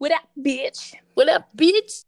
What 0.00 0.12
up, 0.12 0.26
bitch? 0.34 0.96
What 1.14 1.28
up, 1.28 1.46
bitch? 1.54 2.06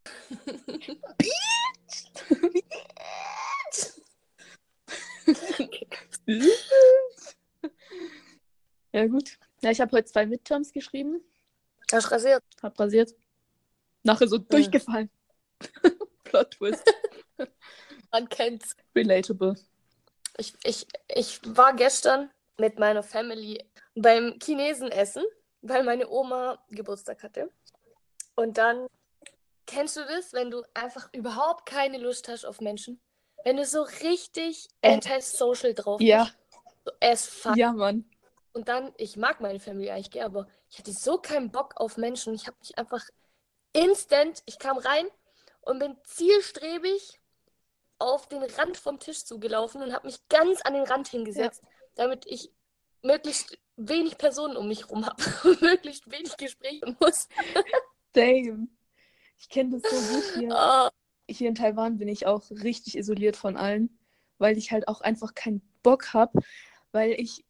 ja, 8.93 9.07
gut. 9.07 9.39
Ja, 9.61 9.71
ich 9.73 9.81
habe 9.83 9.95
heute 9.95 10.07
zwei 10.07 10.25
Midterms 10.25 10.73
geschrieben. 10.73 11.21
Hast 11.93 12.11
rasiert? 12.11 12.43
Hab 12.63 12.81
rasiert. 12.81 13.15
Nachher 14.05 14.27
so 14.27 14.39
durchgefallen. 14.39 15.11
Plot 16.25 16.51
Twist. 16.53 16.91
Man 18.11 18.27
kennt's. 18.27 18.75
Relatable. 18.97 19.55
Ich, 20.39 20.55
ich, 20.65 20.87
ich 21.09 21.41
war 21.45 21.77
gestern 21.77 22.31
mit 22.57 22.79
meiner 22.79 23.03
Family 23.03 23.63
beim 23.95 24.39
Chinesen 24.43 24.91
essen, 24.91 25.25
weil 25.61 25.85
meine 25.85 26.09
Oma 26.09 26.59
Geburtstag 26.71 27.23
hatte. 27.23 27.51
Und 28.35 28.59
dann, 28.59 28.87
kennst 29.67 29.97
du 29.97 30.05
das, 30.05 30.33
wenn 30.33 30.51
du 30.51 30.63
einfach 30.75 31.09
überhaupt 31.13 31.67
keine 31.67 31.99
Lust 31.99 32.29
hast 32.29 32.45
auf 32.45 32.61
Menschen? 32.61 33.01
Wenn 33.45 33.57
du 33.57 33.65
so 33.65 33.83
richtig 33.83 34.69
Äh, 34.83 34.95
anti-social 34.95 35.75
drauf 35.75 36.01
Ja, 36.01 36.25
bist. 36.25 36.37
So 36.85 36.93
as 37.01 37.27
fuck. 37.27 37.57
ja, 37.57 37.73
Mann. 37.73 38.05
Und 38.53 38.69
dann, 38.69 38.93
ich 38.99 39.17
mag 39.17 39.41
meine 39.41 39.61
Familie 39.61 39.95
eigentlich 39.95 40.23
aber 40.23 40.47
ich 40.71 40.79
hatte 40.79 40.93
so 40.93 41.19
keinen 41.19 41.51
Bock 41.51 41.75
auf 41.77 41.97
Menschen. 41.97 42.35
Ich 42.35 42.47
habe 42.47 42.57
mich 42.61 42.77
einfach 42.79 43.03
instant, 43.73 44.43
ich 44.47 44.59
kam 44.59 44.79
rein 44.79 45.07
und 45.63 45.79
bin 45.79 45.97
zielstrebig 46.05 47.21
auf 47.99 48.29
den 48.29 48.43
Rand 48.43 48.77
vom 48.77 48.99
Tisch 48.99 49.25
zugelaufen 49.25 49.83
und 49.83 49.93
habe 49.93 50.07
mich 50.07 50.27
ganz 50.29 50.61
an 50.63 50.75
den 50.75 50.85
Rand 50.85 51.09
hingesetzt, 51.09 51.63
damit 51.95 52.27
ich 52.27 52.51
möglichst 53.03 53.59
wenig 53.77 54.19
Personen 54.19 54.57
um 54.57 54.69
mich 54.69 54.89
rum 54.91 55.07
habe 55.07 55.23
und 55.45 55.61
möglichst 55.63 56.11
wenig 56.11 56.37
Gespräche 56.37 56.97
muss. 57.01 57.29
Same. 58.15 58.69
Ich 59.39 59.49
kenne 59.49 59.79
das 59.79 59.91
so 59.91 60.15
gut 60.15 60.25
hier. 60.39 60.51
Ah, 60.55 60.91
Hier 61.29 61.49
in 61.49 61.55
Taiwan 61.55 61.99
bin 61.99 62.09
ich 62.09 62.27
auch 62.27 62.51
richtig 62.51 62.97
isoliert 62.97 63.37
von 63.37 63.57
allen, 63.57 63.99
weil 64.39 64.59
ich 64.59 64.73
halt 64.73 64.89
auch 64.89 65.01
einfach 65.01 65.35
keinen 65.35 65.63
Bock 65.83 66.13
habe, 66.13 66.41
weil 66.93 67.13
ich, 67.13 67.45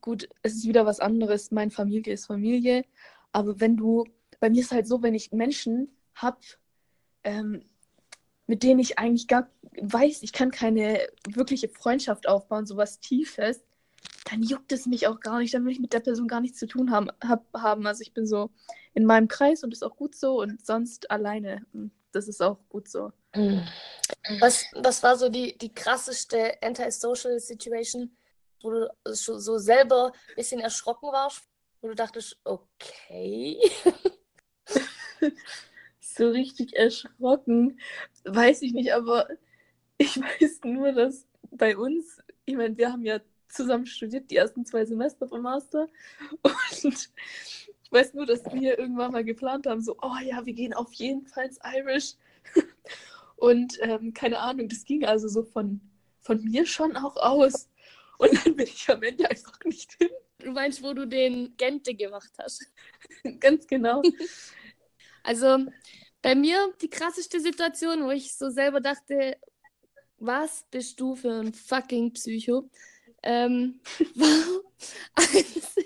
gut, 0.00 0.28
es 0.42 0.54
ist 0.54 0.66
wieder 0.66 0.86
was 0.86 1.00
anderes, 1.00 1.50
meine 1.50 1.70
Familie 1.70 2.12
ist 2.12 2.26
Familie, 2.26 2.84
aber 3.32 3.60
wenn 3.60 3.76
du, 3.76 4.04
bei 4.40 4.50
mir 4.50 4.60
ist 4.60 4.72
halt 4.72 4.86
so, 4.86 5.02
wenn 5.02 5.14
ich 5.14 5.32
Menschen 5.32 5.88
habe, 6.14 6.40
ähm, 7.24 7.64
mit 8.46 8.62
denen 8.62 8.80
ich 8.80 8.98
eigentlich 8.98 9.26
gar 9.26 9.50
weiß, 9.80 10.22
ich 10.22 10.32
kann 10.32 10.50
keine 10.50 11.06
wirkliche 11.28 11.68
Freundschaft 11.68 12.28
aufbauen, 12.28 12.66
sowas 12.66 13.00
Tiefes, 13.00 13.64
dann 14.30 14.42
juckt 14.42 14.72
es 14.72 14.86
mich 14.86 15.06
auch 15.06 15.20
gar 15.20 15.38
nicht, 15.38 15.54
dann 15.54 15.64
will 15.64 15.72
ich 15.72 15.80
mit 15.80 15.92
der 15.92 16.00
Person 16.00 16.28
gar 16.28 16.40
nichts 16.40 16.58
zu 16.58 16.66
tun 16.66 16.90
haben. 16.90 17.08
Hab, 17.22 17.46
haben. 17.54 17.86
Also 17.86 18.02
ich 18.02 18.12
bin 18.12 18.26
so 18.26 18.50
in 18.96 19.04
meinem 19.04 19.28
Kreis 19.28 19.62
und 19.62 19.72
ist 19.72 19.84
auch 19.84 19.94
gut 19.94 20.14
so 20.16 20.40
und 20.40 20.64
sonst 20.64 21.10
alleine. 21.10 21.64
Und 21.74 21.92
Das 22.12 22.28
ist 22.28 22.40
auch 22.42 22.58
gut 22.70 22.88
so. 22.88 23.12
was, 24.40 24.64
was 24.74 25.02
war 25.02 25.16
so 25.16 25.28
die, 25.28 25.56
die 25.58 25.72
krasseste 25.72 26.54
Anti-Social 26.62 27.38
Situation, 27.38 28.16
wo 28.62 28.70
du 28.70 28.90
so, 29.04 29.38
so 29.38 29.58
selber 29.58 30.12
ein 30.30 30.34
bisschen 30.34 30.60
erschrocken 30.60 31.12
warst, 31.12 31.42
wo 31.82 31.88
du 31.88 31.94
dachtest, 31.94 32.38
okay. 32.44 33.60
So 36.00 36.30
richtig 36.30 36.74
erschrocken, 36.74 37.78
weiß 38.24 38.62
ich 38.62 38.72
nicht, 38.72 38.94
aber 38.94 39.28
ich 39.98 40.16
weiß 40.20 40.60
nur, 40.64 40.92
dass 40.92 41.26
bei 41.50 41.76
uns, 41.76 42.22
ich 42.46 42.56
meine, 42.56 42.78
wir 42.78 42.90
haben 42.90 43.04
ja 43.04 43.20
zusammen 43.48 43.84
studiert, 43.84 44.30
die 44.30 44.36
ersten 44.36 44.64
zwei 44.64 44.86
Semester 44.86 45.28
vom 45.28 45.42
Master. 45.42 45.88
Und 46.42 47.10
ich 47.86 47.92
weiß 47.92 48.14
nur, 48.14 48.26
dass 48.26 48.44
wir 48.52 48.80
irgendwann 48.80 49.12
mal 49.12 49.22
geplant 49.22 49.64
haben, 49.68 49.80
so, 49.80 49.96
oh 50.02 50.16
ja, 50.20 50.44
wir 50.44 50.54
gehen 50.54 50.74
auf 50.74 50.92
jeden 50.94 51.24
Fall 51.24 51.46
ins 51.46 51.60
Irish. 51.64 52.14
Und 53.36 53.78
ähm, 53.80 54.12
keine 54.12 54.40
Ahnung, 54.40 54.68
das 54.68 54.84
ging 54.84 55.04
also 55.04 55.28
so 55.28 55.44
von, 55.44 55.80
von 56.20 56.42
mir 56.42 56.66
schon 56.66 56.96
auch 56.96 57.14
aus. 57.16 57.68
Und 58.18 58.44
dann 58.44 58.56
bin 58.56 58.66
ich 58.66 58.90
am 58.90 59.04
Ende 59.04 59.30
einfach 59.30 59.60
nicht 59.64 59.92
hin. 59.98 60.10
Du 60.38 60.50
meinst, 60.50 60.82
wo 60.82 60.94
du 60.94 61.06
den 61.06 61.56
Gente 61.56 61.94
gemacht 61.94 62.32
hast. 62.38 62.66
Ganz 63.40 63.68
genau. 63.68 64.02
Also 65.22 65.66
bei 66.22 66.34
mir 66.34 66.74
die 66.82 66.90
krasseste 66.90 67.38
Situation, 67.38 68.02
wo 68.02 68.10
ich 68.10 68.34
so 68.34 68.50
selber 68.50 68.80
dachte, 68.80 69.36
was 70.18 70.66
bist 70.72 70.98
du 70.98 71.14
für 71.14 71.40
ein 71.40 71.54
fucking 71.54 72.12
Psycho? 72.14 72.68
Ähm, 73.22 73.78
war, 74.16 74.62
als 75.14 75.76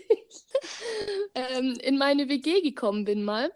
ähm, 1.34 1.78
in 1.80 1.98
meine 1.98 2.28
WG 2.28 2.60
gekommen 2.62 3.04
bin 3.04 3.24
mal. 3.24 3.50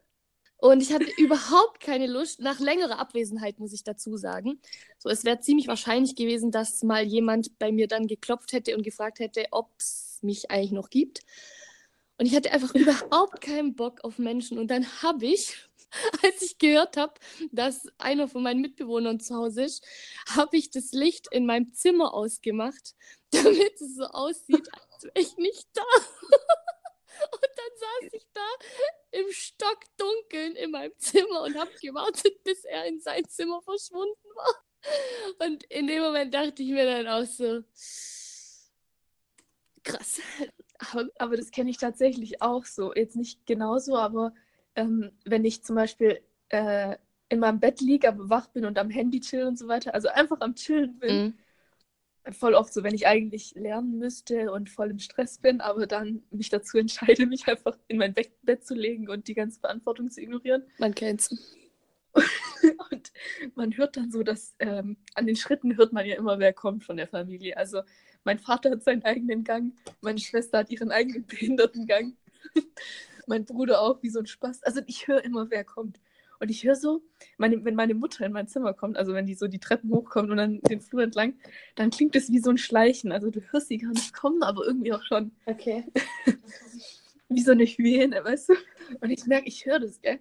Und 0.59 0.83
ich 0.83 0.93
hatte 0.93 1.11
überhaupt 1.19 1.81
keine 1.81 2.07
Lust, 2.07 2.41
nach 2.41 2.59
längerer 2.59 2.99
Abwesenheit, 2.99 3.59
muss 3.59 3.73
ich 3.73 3.85
dazu 3.85 4.17
sagen. 4.17 4.61
So, 4.99 5.11
es 5.11 5.25
wäre 5.25 5.41
ziemlich 5.41 5.69
wahrscheinlich 5.69 6.17
gewesen, 6.17 6.51
dass 6.51 6.83
mal 6.83 7.05
jemand 7.05 7.59
bei 7.59 7.71
mir 7.71 7.87
dann 7.87 8.07
geklopft 8.07 8.53
hätte 8.53 8.77
und 8.77 8.83
gefragt 8.83 9.19
hätte, 9.19 9.45
ob 9.51 9.71
es 9.79 10.19
mich 10.23 10.51
eigentlich 10.51 10.73
noch 10.73 10.89
gibt. 10.89 11.21
Und 12.19 12.27
ich 12.27 12.35
hatte 12.35 12.53
einfach 12.53 12.75
überhaupt 12.75 13.41
keinen 13.41 13.75
Bock 13.75 14.03
auf 14.05 14.19
Menschen. 14.19 14.59
Und 14.59 14.69
dann 14.69 14.87
habe 15.03 15.27
ich, 15.27 15.55
als 16.23 16.43
ich 16.43 16.59
gehört 16.59 16.97
habe, 16.97 17.15
dass 17.53 17.87
einer 17.99 18.29
von 18.29 18.43
meinen 18.43 18.61
Mitbewohnern 18.61 19.21
zu 19.21 19.35
Hause 19.35 19.65
ist, 19.65 19.85
habe 20.29 20.57
ich 20.57 20.71
das 20.71 20.93
Licht 20.93 21.29
in 21.31 21.47
meinem 21.47 21.73
Zimmer 21.75 22.15
ausgemacht, 22.15 22.95
damit 23.31 23.81
es 23.81 23.97
so 23.97 24.05
aussieht, 24.05 24.69
als 24.73 25.05
wäre 25.05 25.21
ich 25.21 25.37
nicht 25.37 25.69
da. 25.75 25.83
Und 27.33 27.43
dann 27.43 27.77
saß 27.77 28.13
ich 28.13 28.27
da 28.33 28.41
im 29.13 29.27
Stockdunkeln 29.31 30.57
in 30.57 30.71
meinem 30.71 30.93
Zimmer 30.99 31.43
und 31.43 31.57
habe 31.59 31.71
gewartet, 31.81 32.43
bis 32.45 32.65
er 32.65 32.87
in 32.87 33.01
sein 33.01 33.25
Zimmer 33.29 33.61
verschwunden 33.63 34.29
war. 34.35 35.47
Und 35.47 35.65
in 35.65 35.87
dem 35.87 36.03
Moment 36.03 36.35
dachte 36.35 36.63
ich 36.63 36.71
mir 36.71 36.85
dann 36.85 37.09
auch 37.09 37.27
so, 37.27 37.63
krass. 39.83 40.21
Aber, 40.79 41.09
aber 41.19 41.37
das 41.37 41.51
kenne 41.51 41.71
ich 41.71 41.79
tatsächlich 41.79 42.43
auch 42.43 42.65
so. 42.65 42.93
Jetzt 42.95 43.17
nicht 43.17 43.47
genauso, 43.47 43.97
aber 43.97 44.35
ähm, 44.75 45.13
wenn 45.25 45.45
ich 45.45 45.63
zum 45.63 45.77
Beispiel 45.77 46.21
äh, 46.49 46.97
in 47.29 47.39
meinem 47.39 47.61
Bett 47.61 47.81
liege, 47.81 48.09
aber 48.09 48.29
wach 48.29 48.49
bin 48.49 48.65
und 48.65 48.79
am 48.79 48.91
Handy 48.91 49.21
chill 49.21 49.45
und 49.45 49.59
so 49.59 49.69
weiter, 49.69 49.95
also 49.95 50.09
einfach 50.09 50.41
am 50.41 50.55
Chillen 50.55 50.99
bin, 50.99 51.17
Mhm. 51.17 51.39
Voll 52.33 52.55
oft 52.55 52.73
so, 52.73 52.83
wenn 52.83 52.95
ich 52.95 53.07
eigentlich 53.07 53.55
lernen 53.55 53.99
müsste 53.99 54.51
und 54.53 54.71
voll 54.71 54.91
im 54.91 54.99
Stress 54.99 55.39
bin, 55.39 55.61
aber 55.61 55.87
dann 55.87 56.23
mich 56.31 56.49
dazu 56.49 56.79
entscheide, 56.79 57.27
mich 57.27 57.47
einfach 57.47 57.77
in 57.89 57.99
mein 57.99 58.15
Bett, 58.15 58.31
Bett 58.43 58.65
zu 58.65 58.75
legen 58.75 59.09
und 59.09 59.29
die 59.29 59.35
ganze 59.35 59.61
Verantwortung 59.61 60.11
zu 60.11 60.23
ignorieren. 60.23 60.65
Man 60.79 60.95
kennt's. 60.95 61.35
Und 62.91 63.13
man 63.57 63.77
hört 63.77 63.97
dann 63.97 64.13
so, 64.13 64.23
dass 64.23 64.55
ähm, 64.61 64.97
an 65.15 65.27
den 65.27 65.35
Schritten 65.35 65.77
hört 65.77 65.93
man 65.93 66.07
ja 66.07 66.15
immer, 66.15 66.39
wer 66.39 66.53
kommt 66.53 66.85
von 66.85 66.97
der 66.97 67.09
Familie. 67.09 67.57
Also 67.57 67.83
mein 68.23 68.39
Vater 68.39 68.71
hat 68.71 68.85
seinen 68.85 69.05
eigenen 69.05 69.43
Gang, 69.43 69.73
meine 70.01 70.21
Schwester 70.21 70.59
hat 70.59 70.71
ihren 70.71 70.93
eigenen 70.93 71.27
Behindertengang, 71.27 72.17
mein 73.27 73.45
Bruder 73.45 73.81
auch, 73.81 74.03
wie 74.03 74.11
so 74.11 74.21
ein 74.21 74.27
Spaß. 74.27 74.63
Also 74.63 74.81
ich 74.87 75.09
höre 75.09 75.25
immer, 75.25 75.51
wer 75.51 75.65
kommt. 75.65 76.01
Und 76.41 76.51
ich 76.51 76.65
höre 76.65 76.77
so, 76.77 77.03
meine, 77.39 77.65
wenn 77.65 77.75
meine 77.75 77.95
Mutter 77.95 78.27
in 78.27 78.33
mein 78.33 78.49
Zimmer 78.49 78.75
kommt, 78.75 78.97
also 78.97 79.15
wenn 79.15 79.27
die 79.27 79.35
so 79.35 79.47
die 79.47 79.59
Treppen 79.59 79.91
hochkommt 79.91 80.31
und 80.31 80.37
dann 80.37 80.61
den 80.63 80.81
Flur 80.81 81.03
entlang, 81.03 81.35
dann 81.75 81.91
klingt 81.91 82.17
es 82.17 82.31
wie 82.31 82.41
so 82.41 82.51
ein 82.51 82.59
Schleichen. 82.59 83.13
Also 83.13 83.31
du 83.31 83.41
hörst 83.53 83.69
sie 83.69 83.79
gar 83.79 83.93
nicht 83.93 84.13
kommen, 84.13 84.43
aber 84.43 84.67
irgendwie 84.67 84.93
auch 84.93 85.03
schon 85.03 85.33
Okay. 85.47 85.85
wie 87.29 87.43
so 87.43 87.53
eine 87.53 87.65
Hyäne, 87.65 88.25
weißt 88.25 88.51
du? 88.51 88.55
Und 89.01 89.11
ich 89.11 89.27
merke, 89.27 89.49
ich 89.49 89.65
höre 89.67 89.81
das, 89.81 90.01
gell? 90.01 90.19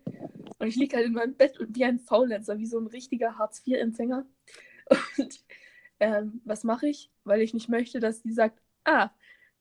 Und 0.60 0.68
ich 0.68 0.76
liege 0.76 0.96
halt 0.96 1.08
in 1.08 1.14
meinem 1.14 1.36
Bett 1.36 1.60
und 1.60 1.76
wie 1.76 1.84
ein 1.86 2.00
Faulenzer, 2.00 2.58
wie 2.58 2.66
so 2.66 2.80
ein 2.80 2.88
richtiger 2.88 3.38
Hartz-IV-Empfänger. 3.38 4.26
Und 5.18 5.44
ähm, 6.00 6.42
was 6.46 6.64
mache 6.64 6.88
ich? 6.88 7.12
Weil 7.24 7.42
ich 7.42 7.54
nicht 7.54 7.70
möchte, 7.70 8.00
dass 8.00 8.22
sie 8.22 8.34
sagt, 8.34 8.60
ah, 8.86 9.10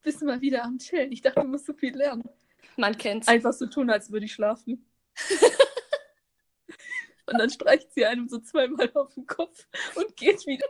bist 0.02 0.20
du 0.20 0.26
mal 0.26 0.40
wieder 0.40 0.64
am 0.64 0.78
Chillen. 0.78 1.12
Ich 1.12 1.22
dachte, 1.22 1.40
du 1.40 1.46
musst 1.46 1.66
so 1.66 1.72
viel 1.72 1.96
lernen. 1.96 2.24
Man 2.76 2.96
kennt's. 2.96 3.28
Einfach 3.28 3.52
so 3.52 3.66
tun, 3.66 3.90
als 3.90 4.10
würde 4.10 4.26
ich 4.26 4.32
schlafen. 4.32 4.84
und 7.26 7.38
dann 7.38 7.50
streicht 7.50 7.92
sie 7.94 8.04
einem 8.04 8.28
so 8.28 8.38
zweimal 8.38 8.90
auf 8.94 9.14
den 9.14 9.26
Kopf 9.26 9.66
und 9.96 10.16
geht 10.16 10.46
wieder. 10.46 10.66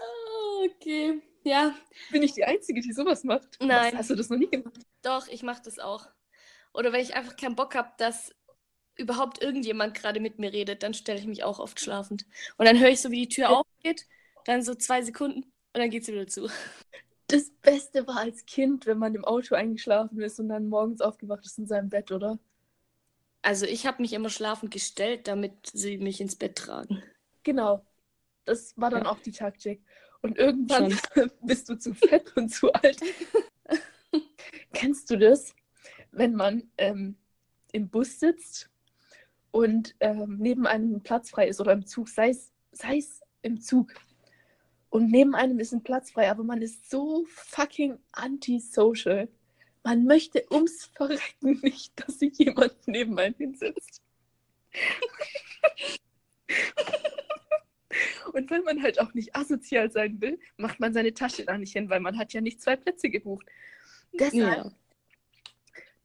Ah, 0.00 0.64
Okay. 0.66 1.22
Ja, 1.44 1.74
Bin 2.10 2.22
ich 2.22 2.34
die 2.34 2.44
Einzige, 2.44 2.80
die 2.80 2.92
sowas 2.92 3.24
macht? 3.24 3.56
Nein. 3.60 3.92
Was, 3.92 4.00
hast 4.00 4.10
du 4.10 4.16
das 4.16 4.28
noch 4.28 4.36
nie 4.36 4.50
gemacht? 4.50 4.76
doch, 5.02 5.28
ich 5.28 5.42
mache 5.42 5.62
das 5.64 5.78
auch. 5.78 6.06
Oder 6.74 6.92
wenn 6.92 7.00
ich 7.00 7.14
einfach 7.14 7.36
keinen 7.36 7.54
Bock 7.56 7.74
habe, 7.74 7.90
dass 7.96 8.34
überhaupt 8.96 9.40
irgendjemand 9.40 9.94
gerade 9.94 10.20
mit 10.20 10.38
mir 10.38 10.52
redet, 10.52 10.82
dann 10.82 10.92
stelle 10.92 11.18
ich 11.20 11.26
mich 11.26 11.44
auch 11.44 11.58
oft 11.60 11.80
schlafend. 11.80 12.26
Und 12.58 12.66
dann 12.66 12.78
höre 12.78 12.88
ich 12.90 13.00
so, 13.00 13.10
wie 13.10 13.22
die 13.26 13.28
Tür 13.28 13.50
aufgeht, 13.50 14.06
dann 14.44 14.62
so 14.62 14.74
zwei 14.74 15.02
Sekunden 15.02 15.44
und 15.44 15.52
dann 15.74 15.88
geht 15.90 16.04
sie 16.04 16.12
wieder 16.12 16.26
zu. 16.26 16.48
Das 17.28 17.50
Beste 17.62 18.06
war 18.06 18.18
als 18.18 18.44
Kind, 18.44 18.86
wenn 18.86 18.98
man 18.98 19.14
im 19.14 19.24
Auto 19.24 19.54
eingeschlafen 19.54 20.20
ist 20.20 20.40
und 20.40 20.48
dann 20.48 20.68
morgens 20.68 21.00
aufgewacht 21.00 21.46
ist 21.46 21.58
in 21.58 21.66
seinem 21.66 21.88
Bett, 21.88 22.10
oder? 22.10 22.38
Also 23.42 23.66
ich 23.66 23.86
habe 23.86 24.02
mich 24.02 24.12
immer 24.12 24.30
schlafend 24.30 24.70
gestellt, 24.72 25.28
damit 25.28 25.52
sie 25.72 25.98
mich 25.98 26.20
ins 26.20 26.36
Bett 26.36 26.56
tragen. 26.56 27.02
Genau. 27.44 27.84
Das 28.44 28.76
war 28.76 28.90
dann 28.90 29.04
Ja. 29.04 29.10
auch 29.10 29.20
die 29.20 29.32
Taktik. 29.32 29.82
Und 30.22 30.36
irgendwann 30.38 30.98
bist 31.42 31.68
du 31.68 31.76
zu 31.78 31.94
fett 31.94 32.36
und 32.36 32.48
zu 32.48 32.72
alt. 32.72 33.00
Kennst 34.72 35.10
du 35.10 35.16
das, 35.16 35.54
wenn 36.10 36.34
man 36.34 36.70
ähm, 36.78 37.16
im 37.72 37.88
Bus 37.88 38.18
sitzt 38.18 38.68
und 39.50 39.94
ähm, 40.00 40.36
neben 40.38 40.66
einem 40.66 41.02
Platz 41.02 41.30
frei 41.30 41.48
ist 41.48 41.60
oder 41.60 41.72
im 41.72 41.86
Zug, 41.86 42.08
sei 42.08 42.30
es, 42.30 42.52
sei 42.72 42.98
es 42.98 43.20
im 43.42 43.60
Zug. 43.60 43.92
Und 44.90 45.10
neben 45.10 45.34
einem 45.34 45.58
ist 45.60 45.72
ein 45.72 45.82
Platz 45.82 46.10
frei, 46.10 46.30
aber 46.30 46.44
man 46.44 46.62
ist 46.62 46.90
so 46.90 47.24
fucking 47.28 47.98
antisocial. 48.12 49.28
Man 49.84 50.04
möchte 50.04 50.44
ums 50.50 50.86
Verrecken 50.94 51.60
nicht, 51.62 51.92
dass 51.96 52.18
sich 52.18 52.36
jemand 52.38 52.74
neben 52.86 53.18
einem 53.18 53.34
hinsitzt. 53.36 54.02
Und 58.32 58.50
wenn 58.50 58.62
man 58.64 58.82
halt 58.82 59.00
auch 59.00 59.14
nicht 59.14 59.34
asozial 59.34 59.90
sein 59.90 60.20
will, 60.20 60.38
macht 60.56 60.78
man 60.78 60.92
seine 60.92 61.14
Tasche 61.14 61.44
da 61.44 61.56
nicht 61.58 61.72
hin, 61.72 61.88
weil 61.88 62.00
man 62.00 62.18
hat 62.18 62.32
ja 62.32 62.40
nicht 62.40 62.60
zwei 62.60 62.76
Plätze 62.76 63.08
gebucht. 63.10 63.46
Deshalb 64.12 64.64
Ja. 64.64 64.72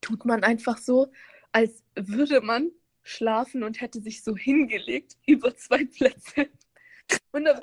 tut 0.01 0.25
man 0.25 0.43
einfach 0.43 0.77
so, 0.77 1.11
als 1.51 1.83
würde 1.95 2.41
man 2.41 2.71
schlafen 3.03 3.63
und 3.63 3.81
hätte 3.81 4.01
sich 4.01 4.23
so 4.23 4.35
hingelegt 4.35 5.17
über 5.27 5.55
zwei 5.55 5.83
Plätze. 5.85 6.49
Und 7.31 7.45
da, 7.45 7.59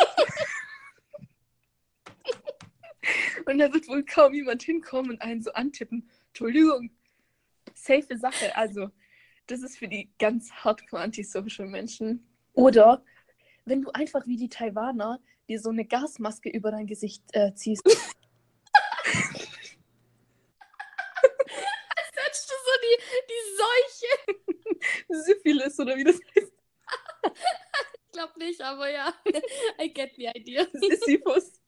und 3.46 3.58
da 3.58 3.72
wird 3.72 3.88
wohl 3.88 4.04
kaum 4.04 4.34
jemand 4.34 4.62
hinkommen 4.62 5.12
und 5.12 5.22
einen 5.22 5.42
so 5.42 5.52
antippen. 5.52 6.08
Entschuldigung, 6.28 6.90
safe 7.74 8.16
Sache. 8.16 8.56
Also, 8.56 8.90
das 9.46 9.62
ist 9.62 9.78
für 9.78 9.88
die 9.88 10.10
ganz 10.18 10.50
hardcore 10.52 11.02
antisocial 11.02 11.68
Menschen. 11.68 12.26
Oder 12.52 13.04
wenn 13.64 13.82
du 13.82 13.90
einfach 13.90 14.26
wie 14.26 14.36
die 14.36 14.48
Taiwaner 14.48 15.20
dir 15.48 15.60
so 15.60 15.70
eine 15.70 15.84
Gasmaske 15.84 16.48
über 16.48 16.70
dein 16.70 16.86
Gesicht 16.86 17.22
äh, 17.32 17.52
ziehst. 17.54 17.82
Setzt 17.88 18.10
du 22.50 22.54
so 22.54 22.74
die, 22.84 22.96
die 23.28 23.42
Seuche? 23.58 24.14
Syphilis 25.24 25.78
oder 25.80 25.96
wie 25.96 26.04
das 26.04 26.20
heißt. 26.36 26.52
Ich 28.12 28.12
glaube 28.12 28.38
nicht, 28.40 28.60
aber 28.60 28.90
ja. 28.90 29.14
I 29.80 29.92
get 29.94 30.16
the 30.16 30.26
idea. 30.26 30.66
Sisyphus. 30.72 31.60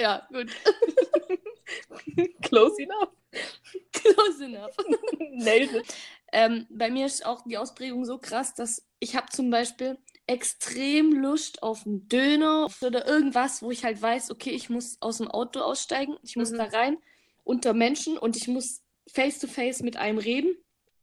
Ja, 0.00 0.26
gut. 0.32 0.50
Close 2.42 2.82
enough. 2.82 3.08
Close 3.92 4.44
enough. 4.44 4.76
Nailed 5.32 5.72
it. 5.72 5.94
Ähm, 6.32 6.66
bei 6.70 6.90
mir 6.90 7.06
ist 7.06 7.24
auch 7.26 7.42
die 7.42 7.58
Ausprägung 7.58 8.04
so 8.04 8.18
krass, 8.18 8.54
dass 8.54 8.84
ich 8.98 9.16
habe 9.16 9.26
zum 9.30 9.50
Beispiel 9.50 9.98
extrem 10.26 11.12
Lust 11.12 11.62
auf 11.62 11.86
einen 11.86 12.08
Döner 12.08 12.68
oder 12.80 13.06
irgendwas, 13.06 13.62
wo 13.62 13.70
ich 13.70 13.84
halt 13.84 14.00
weiß, 14.00 14.30
okay, 14.30 14.50
ich 14.50 14.70
muss 14.70 14.96
aus 15.00 15.18
dem 15.18 15.28
Auto 15.28 15.60
aussteigen, 15.60 16.16
ich 16.22 16.36
muss 16.36 16.50
Mhm. 16.50 16.58
da 16.58 16.64
rein 16.64 16.98
unter 17.44 17.74
Menschen 17.74 18.16
und 18.18 18.36
ich 18.36 18.48
muss 18.48 18.82
face 19.06 19.38
to 19.38 19.46
face 19.46 19.82
mit 19.82 19.96
einem 19.96 20.18
reden. 20.18 20.56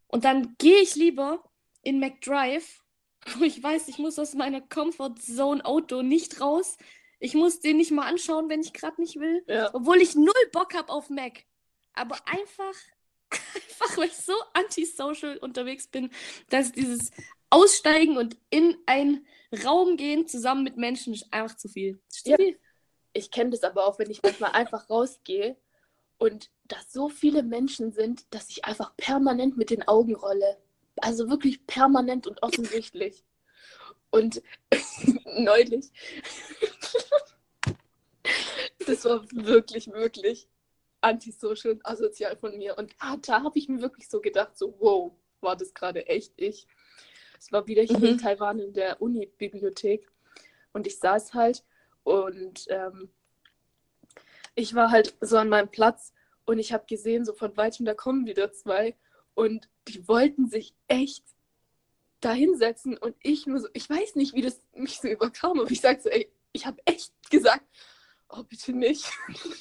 Und 0.07 0.25
dann 0.25 0.55
gehe 0.57 0.79
ich 0.81 0.95
lieber 0.95 1.43
in 1.83 1.99
McDrive, 1.99 2.81
wo 3.37 3.43
ich 3.43 3.61
weiß, 3.61 3.87
ich 3.87 3.99
muss 3.99 4.17
aus 4.17 4.33
meiner 4.33 4.59
Comfort 4.61 5.15
Zone 5.19 5.63
Auto 5.65 6.01
nicht 6.01 6.41
raus. 6.41 6.77
Ich 7.23 7.35
muss 7.35 7.59
den 7.59 7.77
nicht 7.77 7.91
mal 7.91 8.07
anschauen, 8.07 8.49
wenn 8.49 8.61
ich 8.61 8.73
gerade 8.73 8.99
nicht 8.99 9.19
will. 9.19 9.43
Ja. 9.47 9.69
Obwohl 9.73 10.01
ich 10.01 10.15
null 10.15 10.33
Bock 10.51 10.73
habe 10.73 10.91
auf 10.91 11.09
Mac. 11.11 11.45
Aber 11.93 12.17
einfach, 12.25 12.73
einfach, 13.31 13.97
weil 13.97 14.07
ich 14.07 14.17
so 14.17 14.33
antisocial 14.53 15.37
unterwegs 15.37 15.87
bin, 15.87 16.09
dass 16.49 16.71
dieses 16.71 17.11
Aussteigen 17.51 18.17
und 18.17 18.37
in 18.49 18.75
einen 18.87 19.27
Raum 19.63 19.97
gehen 19.97 20.25
zusammen 20.27 20.63
mit 20.63 20.77
Menschen 20.77 21.13
ist 21.13 21.31
einfach 21.31 21.55
zu 21.55 21.69
viel. 21.69 22.01
Zu 22.09 22.31
Ja. 22.31 22.37
viel. 22.37 22.59
Ich 23.13 23.29
kenne 23.29 23.51
das 23.51 23.63
aber 23.63 23.85
auch, 23.85 23.99
wenn 23.99 24.09
ich 24.09 24.23
manchmal 24.23 24.51
einfach 24.51 24.89
rausgehe 24.89 25.57
und 26.17 26.49
da 26.63 26.77
so 26.87 27.07
viele 27.09 27.43
Menschen 27.43 27.91
sind, 27.91 28.33
dass 28.33 28.49
ich 28.49 28.65
einfach 28.65 28.95
permanent 28.97 29.57
mit 29.57 29.69
den 29.69 29.87
Augen 29.87 30.15
rolle. 30.15 30.57
Also 30.97 31.29
wirklich 31.29 31.67
permanent 31.67 32.25
und 32.25 32.41
offensichtlich. 32.41 33.23
Und 34.11 34.41
neulich, 35.37 35.89
das 38.85 39.05
war 39.05 39.23
wirklich, 39.31 39.87
wirklich 39.91 40.47
antisocial 41.01 41.73
und 41.75 41.85
asozial 41.85 42.35
von 42.37 42.57
mir. 42.57 42.77
Und 42.77 42.93
ah, 42.99 43.17
da 43.17 43.43
habe 43.43 43.57
ich 43.57 43.67
mir 43.67 43.81
wirklich 43.81 44.07
so 44.09 44.21
gedacht, 44.21 44.57
so, 44.57 44.75
wow, 44.79 45.13
war 45.39 45.55
das 45.55 45.73
gerade 45.73 46.05
echt 46.07 46.33
ich. 46.37 46.67
Es 47.39 47.51
war 47.51 47.65
wieder 47.67 47.81
hier 47.81 47.97
Mhm. 47.97 48.05
in 48.05 48.17
Taiwan 48.19 48.59
in 48.59 48.73
der 48.73 49.01
Uni-Bibliothek. 49.01 50.07
Und 50.73 50.87
ich 50.87 50.99
saß 50.99 51.33
halt 51.33 51.63
und 52.03 52.65
ähm, 52.69 53.09
ich 54.55 54.75
war 54.75 54.91
halt 54.91 55.15
so 55.21 55.37
an 55.37 55.49
meinem 55.49 55.69
Platz 55.69 56.13
und 56.45 56.59
ich 56.59 56.73
habe 56.73 56.85
gesehen, 56.87 57.25
so 57.25 57.33
von 57.33 57.55
weitem, 57.57 57.85
da 57.85 57.93
kommen 57.93 58.25
wieder 58.25 58.51
zwei. 58.51 58.95
Und 59.33 59.69
die 59.87 60.07
wollten 60.07 60.47
sich 60.49 60.75
echt 60.87 61.23
da 62.21 62.31
hinsetzen 62.33 62.97
und 62.97 63.15
ich 63.21 63.45
nur 63.47 63.59
so, 63.59 63.67
ich 63.73 63.89
weiß 63.89 64.15
nicht, 64.15 64.33
wie 64.33 64.41
das 64.41 64.61
mich 64.73 64.99
so 64.99 65.07
überkam, 65.07 65.59
aber 65.59 65.69
ich 65.69 65.81
sag 65.81 66.01
so, 66.01 66.09
ey, 66.09 66.31
ich 66.53 66.65
habe 66.65 66.77
echt 66.85 67.13
gesagt, 67.29 67.65
oh, 68.29 68.43
bitte 68.43 68.73
nicht. 68.73 69.05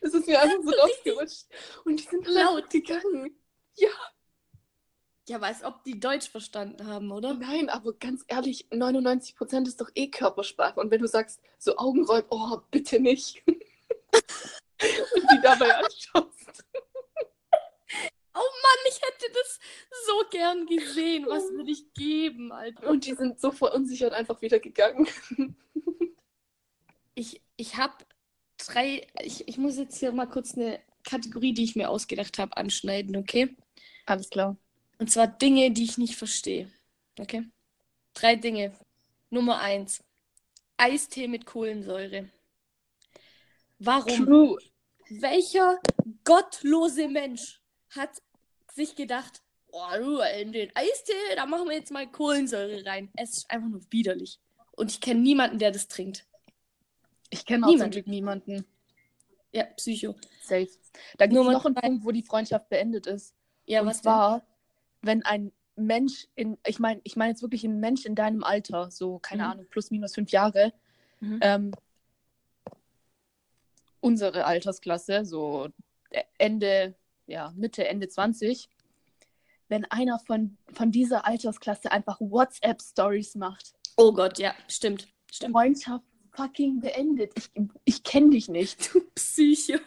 Das 0.00 0.14
ist 0.14 0.28
mir 0.28 0.40
einfach 0.40 0.62
so 0.62 0.70
rausgerutscht. 0.70 1.46
Und 1.84 1.98
die 1.98 2.04
sind 2.04 2.28
Laut. 2.28 2.70
gegangen. 2.70 3.36
Ja, 3.74 5.40
weiß, 5.40 5.64
ob 5.64 5.82
die 5.84 5.98
Deutsch 5.98 6.28
verstanden 6.28 6.86
haben, 6.86 7.10
oder? 7.10 7.34
Nein, 7.34 7.68
aber 7.68 7.92
ganz 7.94 8.24
ehrlich, 8.28 8.68
99% 8.70 9.66
ist 9.66 9.80
doch 9.80 9.90
eh 9.94 10.08
Körpersprache. 10.08 10.78
Und 10.78 10.90
wenn 10.90 11.00
du 11.00 11.08
sagst, 11.08 11.40
so 11.58 11.76
Augenrollen, 11.76 12.26
oh, 12.30 12.58
bitte 12.70 13.00
nicht. 13.00 13.42
und 13.46 13.62
die 15.32 15.40
dabei 15.42 15.74
anschaust. 15.74 16.64
Oh 18.36 18.50
Mann, 18.62 18.78
ich 18.88 19.00
hätte 19.00 19.32
das 19.32 19.58
so 20.06 20.22
gern 20.30 20.66
gesehen. 20.66 21.26
Was 21.26 21.50
würde 21.50 21.70
ich 21.70 21.92
geben, 21.94 22.52
Alter? 22.52 22.88
Und 22.88 23.06
die 23.06 23.14
sind 23.14 23.40
so 23.40 23.50
verunsichert 23.50 24.12
einfach 24.12 24.40
wieder 24.42 24.58
gegangen. 24.58 25.08
Ich, 27.18 27.40
ich 27.56 27.76
habe 27.76 27.94
drei. 28.58 29.06
Ich, 29.22 29.48
ich 29.48 29.56
muss 29.56 29.78
jetzt 29.78 29.98
hier 29.98 30.12
mal 30.12 30.26
kurz 30.26 30.54
eine 30.54 30.80
Kategorie, 31.02 31.54
die 31.54 31.64
ich 31.64 31.74
mir 31.74 31.88
ausgedacht 31.88 32.38
habe, 32.38 32.54
anschneiden, 32.58 33.16
okay? 33.16 33.56
Alles 34.04 34.28
klar. 34.28 34.56
Und 34.98 35.10
zwar 35.10 35.26
Dinge, 35.26 35.70
die 35.70 35.84
ich 35.84 35.96
nicht 35.96 36.16
verstehe. 36.16 36.70
Okay? 37.18 37.44
Drei 38.12 38.36
Dinge. 38.36 38.78
Nummer 39.30 39.60
eins. 39.60 40.04
Eistee 40.76 41.26
mit 41.26 41.46
Kohlensäure. 41.46 42.28
Warum? 43.78 44.26
True. 44.26 44.58
Welcher 45.08 45.80
gottlose 46.24 47.08
Mensch 47.08 47.60
hat 47.90 48.22
sich 48.76 48.94
gedacht, 48.94 49.42
oh, 49.72 49.80
du, 49.98 50.20
in 50.40 50.52
den 50.52 50.70
Eistee, 50.74 51.12
da 51.34 51.46
machen 51.46 51.68
wir 51.68 51.76
jetzt 51.76 51.90
mal 51.90 52.06
Kohlensäure 52.06 52.84
rein. 52.86 53.10
Es 53.16 53.38
ist 53.38 53.50
einfach 53.50 53.68
nur 53.68 53.80
widerlich. 53.90 54.38
Und 54.72 54.90
ich 54.92 55.00
kenne 55.00 55.20
niemanden, 55.20 55.58
der 55.58 55.70
das 55.72 55.88
trinkt. 55.88 56.26
Ich 57.30 57.44
kenne 57.44 57.66
auch 57.66 57.76
zum 57.76 57.90
Glück 57.90 58.06
niemanden. 58.06 58.64
Ja, 59.52 59.64
Psycho. 59.76 60.14
Safe. 60.42 60.68
Da 61.16 61.26
gibt 61.26 61.40
es 61.40 61.46
noch 61.46 61.64
einen. 61.64 61.74
Punkt, 61.74 62.04
wo 62.04 62.10
die 62.12 62.22
Freundschaft 62.22 62.68
beendet 62.68 63.06
ist. 63.06 63.34
Ja, 63.64 63.80
Und 63.80 63.86
was 63.88 64.02
zwar, 64.02 64.46
wenn 65.02 65.24
ein 65.24 65.50
Mensch 65.76 66.28
in, 66.34 66.58
ich 66.66 66.78
meine, 66.78 67.00
ich 67.04 67.16
meine 67.16 67.30
jetzt 67.32 67.42
wirklich 67.42 67.64
ein 67.64 67.80
Mensch 67.80 68.04
in 68.04 68.14
deinem 68.14 68.44
Alter, 68.44 68.90
so, 68.90 69.18
keine 69.18 69.44
Mhm. 69.44 69.50
Ahnung, 69.50 69.66
plus 69.70 69.90
minus 69.90 70.14
fünf 70.14 70.30
Jahre, 70.30 70.72
Mhm. 71.20 71.38
ähm, 71.42 71.70
unsere 74.00 74.44
Altersklasse, 74.44 75.24
so 75.24 75.68
Ende, 76.38 76.94
ja, 77.26 77.52
Mitte, 77.56 77.86
Ende 77.86 78.08
20, 78.08 78.68
wenn 79.68 79.84
einer 79.86 80.18
von, 80.18 80.56
von 80.72 80.92
dieser 80.92 81.26
Altersklasse 81.26 81.90
einfach 81.90 82.20
WhatsApp-Stories 82.20 83.34
macht, 83.34 83.76
Oh 83.96 84.12
Gott, 84.12 84.38
ja, 84.38 84.54
stimmt. 84.68 85.08
Stimmt. 85.32 85.52
Freundschaft 85.52 86.04
fucking 86.32 86.80
beendet. 86.80 87.32
Ich, 87.36 87.50
ich 87.84 88.02
kenne 88.02 88.30
dich 88.30 88.48
nicht. 88.48 88.90
Psycho. 89.14 89.80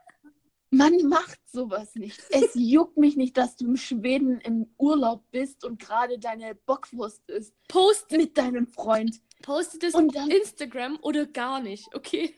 Man 0.70 0.96
macht 1.08 1.38
sowas 1.46 1.94
nicht. 1.94 2.20
Es 2.30 2.54
juckt 2.54 2.96
mich 2.96 3.16
nicht, 3.16 3.36
dass 3.36 3.56
du 3.56 3.66
in 3.66 3.76
Schweden 3.76 4.40
im 4.40 4.68
Urlaub 4.78 5.22
bist 5.30 5.64
und 5.64 5.78
gerade 5.78 6.18
deine 6.18 6.54
Bockwurst 6.54 7.28
isst 7.28 7.54
Post, 7.68 8.10
mit 8.10 8.36
deinem 8.36 8.66
Freund. 8.66 9.20
postet 9.42 9.84
es 9.84 9.94
auf 9.94 10.02
Instagram 10.28 10.98
oder 11.02 11.26
gar 11.26 11.60
nicht, 11.60 11.94
okay? 11.94 12.34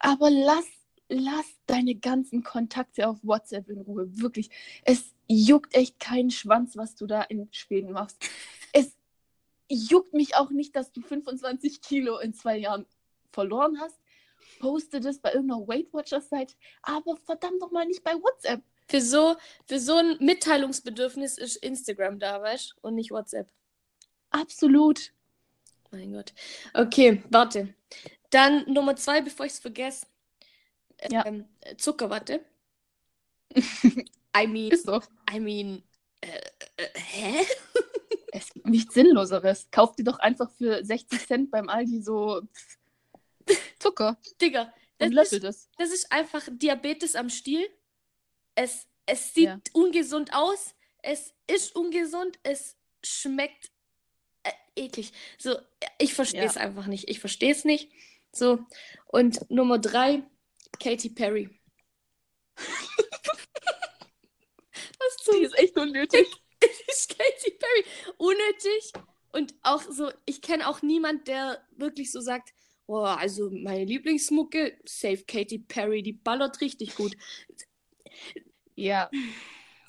Aber 0.00 0.30
lass, 0.30 0.66
lass 1.08 1.46
deine 1.66 1.94
ganzen 1.94 2.42
Kontakte 2.42 3.08
auf 3.08 3.18
WhatsApp 3.22 3.68
in 3.68 3.80
Ruhe. 3.80 4.06
Wirklich. 4.18 4.50
Es 4.84 5.14
juckt 5.28 5.74
echt 5.74 5.98
keinen 6.00 6.30
Schwanz, 6.30 6.76
was 6.76 6.94
du 6.94 7.06
da 7.06 7.22
in 7.22 7.48
Schweden 7.52 7.92
machst. 7.92 8.22
Es 8.72 8.96
juckt 9.68 10.12
mich 10.14 10.36
auch 10.36 10.50
nicht, 10.50 10.76
dass 10.76 10.92
du 10.92 11.00
25 11.00 11.80
Kilo 11.80 12.18
in 12.18 12.34
zwei 12.34 12.58
Jahren 12.58 12.86
verloren 13.32 13.80
hast. 13.80 13.98
Poste 14.60 15.00
das 15.00 15.18
bei 15.18 15.32
irgendeiner 15.32 15.66
Weight 15.66 15.92
Watchers 15.92 16.28
Seite, 16.28 16.54
aber 16.82 17.16
verdammt 17.16 17.60
noch 17.60 17.70
mal 17.70 17.86
nicht 17.86 18.04
bei 18.04 18.14
WhatsApp. 18.14 18.62
Für 18.86 19.00
so, 19.00 19.36
für 19.66 19.80
so 19.80 19.96
ein 19.96 20.16
Mitteilungsbedürfnis 20.20 21.38
ist 21.38 21.56
Instagram 21.56 22.18
da, 22.18 22.40
weißt 22.40 22.72
du? 22.72 22.88
Und 22.88 22.94
nicht 22.94 23.10
WhatsApp. 23.10 23.48
Absolut. 24.30 25.12
Mein 25.90 26.12
Gott. 26.12 26.34
Okay, 26.74 27.22
warte. 27.30 27.74
Dann 28.30 28.70
Nummer 28.70 28.96
zwei, 28.96 29.22
bevor 29.22 29.46
ich 29.46 29.52
es 29.52 29.58
vergesse. 29.58 30.06
Ja. 31.10 31.26
Ähm, 31.26 31.44
Zuckerwatte. 31.78 32.44
I 34.36 34.46
mean, 34.46 34.70
Ist 34.72 34.86
so. 34.86 35.00
I 35.32 35.38
mean, 35.40 35.82
äh, 36.20 36.38
äh, 36.76 36.88
hä? 36.98 37.46
Es 38.32 38.52
gibt 38.52 38.66
nichts 38.66 38.94
Sinnloseres. 38.94 39.68
Kauf 39.70 39.94
dir 39.94 40.04
doch 40.04 40.18
einfach 40.18 40.50
für 40.50 40.84
60 40.84 41.26
Cent 41.26 41.50
beim 41.50 41.68
Aldi 41.68 42.02
so 42.02 42.42
Zucker 43.78 44.16
Digga, 44.40 44.72
das 44.98 45.06
und 45.06 45.12
ist, 45.12 45.14
löffel 45.14 45.40
das. 45.40 45.68
das 45.78 45.90
ist 45.92 46.10
einfach 46.10 46.42
Diabetes 46.50 47.14
am 47.14 47.28
Stiel. 47.30 47.68
Es, 48.56 48.86
es 49.06 49.34
sieht 49.34 49.44
Ja. 49.44 49.60
ungesund 49.72 50.34
aus. 50.34 50.74
Es 51.02 51.32
ist 51.46 51.76
ungesund. 51.76 52.38
Es 52.42 52.76
schmeckt 53.04 53.70
äh, 54.42 54.50
eklig. 54.74 55.12
So, 55.38 55.56
ich 55.98 56.14
verstehe 56.14 56.44
es 56.44 56.56
einfach 56.56 56.86
nicht. 56.86 57.08
Ich 57.10 57.20
verstehe 57.20 57.52
es 57.52 57.64
nicht. 57.64 57.92
So, 58.32 58.58
und 59.06 59.48
Nummer 59.50 59.78
drei, 59.78 60.22
Katy 60.78 61.10
Perry. 61.10 61.50
Was 64.98 65.16
zum 65.22 65.38
Die 65.38 65.44
ist 65.44 65.58
echt 65.58 65.76
unnötig. 65.76 66.26
ist 66.88 67.08
Katy 67.10 67.50
Perry 67.58 67.84
unnötig 68.16 68.92
und 69.32 69.54
auch 69.62 69.82
so, 69.82 70.10
ich 70.26 70.40
kenne 70.42 70.68
auch 70.68 70.82
niemand, 70.82 71.26
der 71.28 71.60
wirklich 71.76 72.12
so 72.12 72.20
sagt, 72.20 72.54
boah, 72.86 73.18
also 73.18 73.50
meine 73.50 73.84
Lieblingsmucke, 73.84 74.78
Safe 74.84 75.24
Katy 75.26 75.58
Perry, 75.60 76.02
die 76.02 76.12
ballert 76.12 76.60
richtig 76.60 76.94
gut. 76.94 77.16
Ja, 78.76 79.10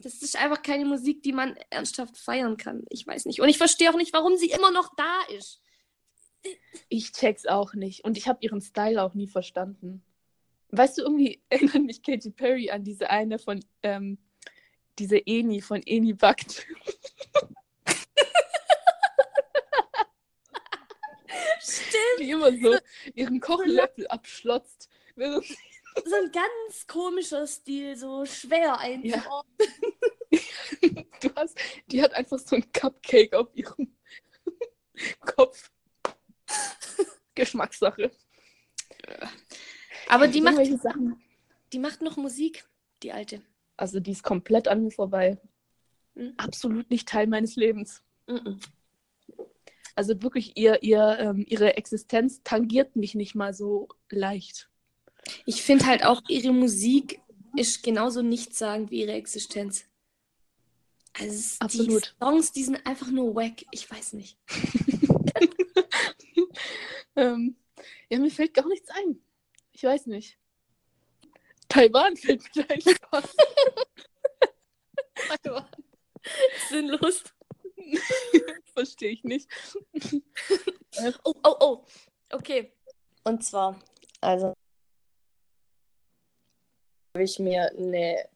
Das 0.02 0.22
ist 0.22 0.36
einfach 0.36 0.62
keine 0.62 0.86
Musik, 0.86 1.24
die 1.24 1.32
man 1.34 1.56
ernsthaft 1.72 2.18
feiern 2.18 2.58
kann. 2.58 2.84
Ich 2.90 3.08
weiß 3.08 3.26
nicht. 3.26 3.42
Und 3.42 3.50
ich 3.50 3.58
verstehe 3.58 3.90
auch 3.92 3.98
nicht, 3.98 4.14
warum 4.14 4.38
sie 4.38 4.52
immer 4.52 4.72
noch 4.72 4.94
da 4.96 5.22
ist. 5.36 5.62
ich 6.90 7.12
check's 7.12 7.46
auch 7.48 7.74
nicht. 7.74 8.04
Und 8.04 8.18
ich 8.18 8.28
habe 8.28 8.40
ihren 8.42 8.62
Style 8.62 9.02
auch 9.02 9.16
nie 9.16 9.28
verstanden. 9.28 10.04
Weißt 10.72 10.98
du, 10.98 11.04
irgendwie 11.04 11.42
erinnert 11.50 11.84
mich 11.84 12.02
Katy 12.02 12.32
Perry 12.32 12.70
an 12.70 12.84
diese 12.84 13.10
eine 13.10 13.40
von, 13.40 13.64
ähm, 13.84 14.18
diese 15.00 15.26
Eni 15.26 15.62
von 15.62 15.82
Eni 15.86 16.14
Backt. 16.14 16.66
Stimmt. 21.60 22.20
Die 22.20 22.30
immer 22.30 22.52
so 22.52 22.78
ihren 23.14 23.40
Kochlöffel 23.40 24.08
abschlotzt. 24.08 24.90
So 26.04 26.14
ein 26.14 26.30
ganz 26.30 26.88
komischer 26.88 27.48
Stil, 27.48 27.96
so 27.96 28.26
schwer 28.26 28.78
einzuordnen. 28.80 29.70
du 31.22 31.36
hast, 31.38 31.58
die 31.88 32.02
hat 32.02 32.14
einfach 32.14 32.38
so 32.38 32.58
ein 32.58 32.70
Cupcake 32.74 33.34
auf 33.34 33.48
ihrem 33.56 33.96
Kopf. 35.22 35.72
Geschmackssache. 37.34 38.12
Aber 40.10 40.28
die 40.28 40.42
macht, 40.42 40.66
Sachen. 40.82 41.22
die 41.74 41.80
macht 41.80 42.02
noch 42.02 42.18
Musik, 42.18 42.66
die 43.04 43.12
alte. 43.12 43.42
Also 43.78 44.00
die 44.00 44.12
ist 44.12 44.24
komplett 44.24 44.68
an 44.68 44.84
mir 44.84 44.92
vorbei. 44.92 45.40
Mhm. 46.16 46.34
Absolut 46.38 46.90
nicht 46.90 47.08
Teil 47.08 47.28
meines 47.28 47.56
Lebens. 47.56 48.02
Mhm. 48.28 48.60
Also 49.96 50.22
wirklich, 50.22 50.58
ihr, 50.58 50.84
ihr, 50.84 51.18
ähm, 51.20 51.46
ihre 51.48 51.78
Existenz 51.78 52.42
tangiert 52.44 52.96
mich 52.96 53.16
nicht 53.16 53.36
mal 53.36 53.54
so 53.54 53.88
leicht. 54.10 54.70
Ich 55.46 55.64
finde 55.64 55.86
halt 55.86 56.06
auch, 56.06 56.22
ihre 56.28 56.52
Musik 56.52 57.22
ist 57.56 57.84
genauso 57.84 58.22
nichtssagend 58.22 58.92
wie 58.92 59.02
ihre 59.02 59.14
Existenz. 59.14 59.86
Also 61.18 61.56
Absolut. 61.60 62.14
die 62.20 62.26
Songs, 62.26 62.52
die 62.52 62.64
sind 62.64 62.86
einfach 62.86 63.10
nur 63.10 63.36
wack. 63.36 63.66
Ich 63.72 63.90
weiß 63.90 64.14
nicht. 64.14 64.38
Ähm, 67.16 67.56
ja, 68.10 68.20
mir 68.20 68.32
fällt 68.32 68.54
gar 68.54 68.68
nichts 68.68 68.90
ein. 68.90 69.20
Ich 69.86 69.92
weiß 69.92 70.08
nicht. 70.08 70.40
Taiwan 71.70 72.18
fällt 72.18 72.44
mir 72.56 72.68
ein. 72.72 72.82
Spaß. 72.82 73.36
Sinnlos. 76.70 77.24
Verstehe 78.74 79.12
ich 79.12 79.24
nicht. 79.24 79.48
Oh, 81.24 81.34
oh, 81.44 81.56
oh. 81.60 81.86
Okay. 82.32 82.74
Und 83.26 83.44
zwar, 83.44 83.80
also 84.22 84.54
habe 87.14 87.24
ich 87.24 87.38
mir 87.38 87.70
eine 87.78 88.30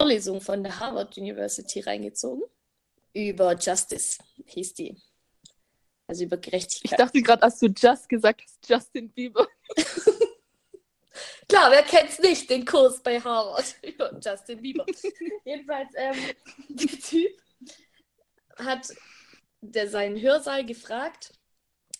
Vorlesung 0.00 0.40
von 0.40 0.62
der 0.62 0.78
Harvard 0.80 1.18
University 1.18 1.80
reingezogen. 1.80 2.44
Über 3.12 3.54
Justice 3.54 4.18
hieß 4.46 4.72
die. 4.74 4.96
Also 6.06 6.24
über 6.24 6.36
Ich 6.36 6.42
Gerechtigkeit. 6.42 6.98
dachte 6.98 7.20
gerade, 7.20 7.42
als 7.42 7.58
du 7.58 7.66
Just 7.66 8.08
gesagt 8.08 8.42
hast, 8.44 8.68
Justin 8.68 9.10
Bieber. 9.10 9.46
Klar, 11.50 11.72
wer 11.72 11.82
kennt's 11.82 12.20
nicht, 12.20 12.48
den 12.48 12.64
Kurs 12.64 13.02
bei 13.02 13.20
Harvard 13.20 13.74
über 13.82 14.16
Justin 14.24 14.62
Bieber. 14.62 14.86
Jedenfalls, 15.44 15.88
ähm, 15.96 16.16
der 16.68 16.98
Typ 17.00 17.42
hat 18.56 18.88
der 19.60 19.88
seinen 19.88 20.20
Hörsaal 20.20 20.64
gefragt, 20.64 21.32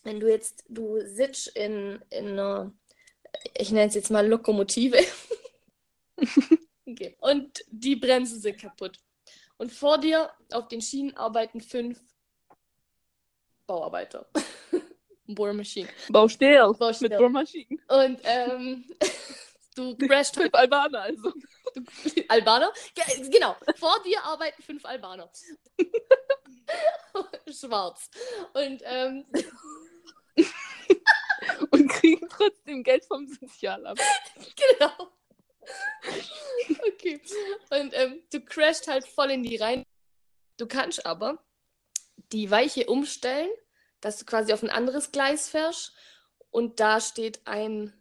wenn 0.05 0.21
du 0.21 0.31
jetzt, 0.31 0.63
du 0.69 1.01
sitzt 1.05 1.49
in, 1.49 2.01
in 2.11 2.29
einer, 2.39 2.73
ich 3.59 3.73
nenne 3.73 3.89
es 3.89 3.97
jetzt 3.97 4.11
mal 4.11 4.27
Lokomotive. 4.27 4.99
okay. 6.87 7.17
Und 7.19 7.65
die 7.71 7.97
Bremsen 7.97 8.41
sind 8.41 8.61
kaputt. 8.61 8.99
Und 9.59 9.73
vor 9.73 9.99
dir 9.99 10.31
auf 10.53 10.69
den 10.69 10.81
Schienen 10.81 11.17
arbeiten 11.17 11.61
fünf 11.61 12.01
Bauarbeiter. 13.67 14.31
Bohrmaschinen. 15.35 15.91
Baustell. 16.09 16.73
Baustell. 16.79 17.09
Mit 17.09 17.19
Bohrmaschinen. 17.19 17.81
Und 17.89 18.21
ähm, 18.25 18.85
du 19.75 19.97
crasht 20.09 20.35
Fünf 20.37 20.55
Albaner 20.55 21.03
also. 21.03 21.33
Albaner? 22.29 22.73
Ge 22.95 23.29
genau, 23.31 23.57
vor 23.77 24.03
dir 24.05 24.23
arbeiten 24.25 24.63
fünf 24.63 24.85
Albaner. 24.85 25.31
Schwarz. 27.49 28.11
Und 28.55 28.83
ähm, 28.85 29.27
Und 31.71 31.89
kriegen 31.89 32.29
trotzdem 32.29 32.83
Geld 32.83 33.05
vom 33.05 33.27
Sozialamt. 33.29 34.01
genau. 34.57 35.13
Okay. 36.89 37.21
Und 37.71 37.93
ähm, 37.95 38.23
du 38.33 38.41
crasht 38.41 38.89
halt 38.89 39.07
voll 39.07 39.31
in 39.31 39.43
die 39.43 39.57
rein. 39.57 39.85
Du 40.57 40.67
kannst 40.67 41.07
aber 41.07 41.45
die 42.33 42.51
Weiche 42.51 42.87
umstellen, 42.87 43.51
dass 44.01 44.19
du 44.19 44.25
quasi 44.25 44.53
auf 44.53 44.63
ein 44.63 44.71
anderes 44.71 45.13
Gleis 45.13 45.49
fährst. 45.49 45.95
Und 46.51 46.81
da 46.81 47.01
steht 47.01 47.47
ein 47.47 47.93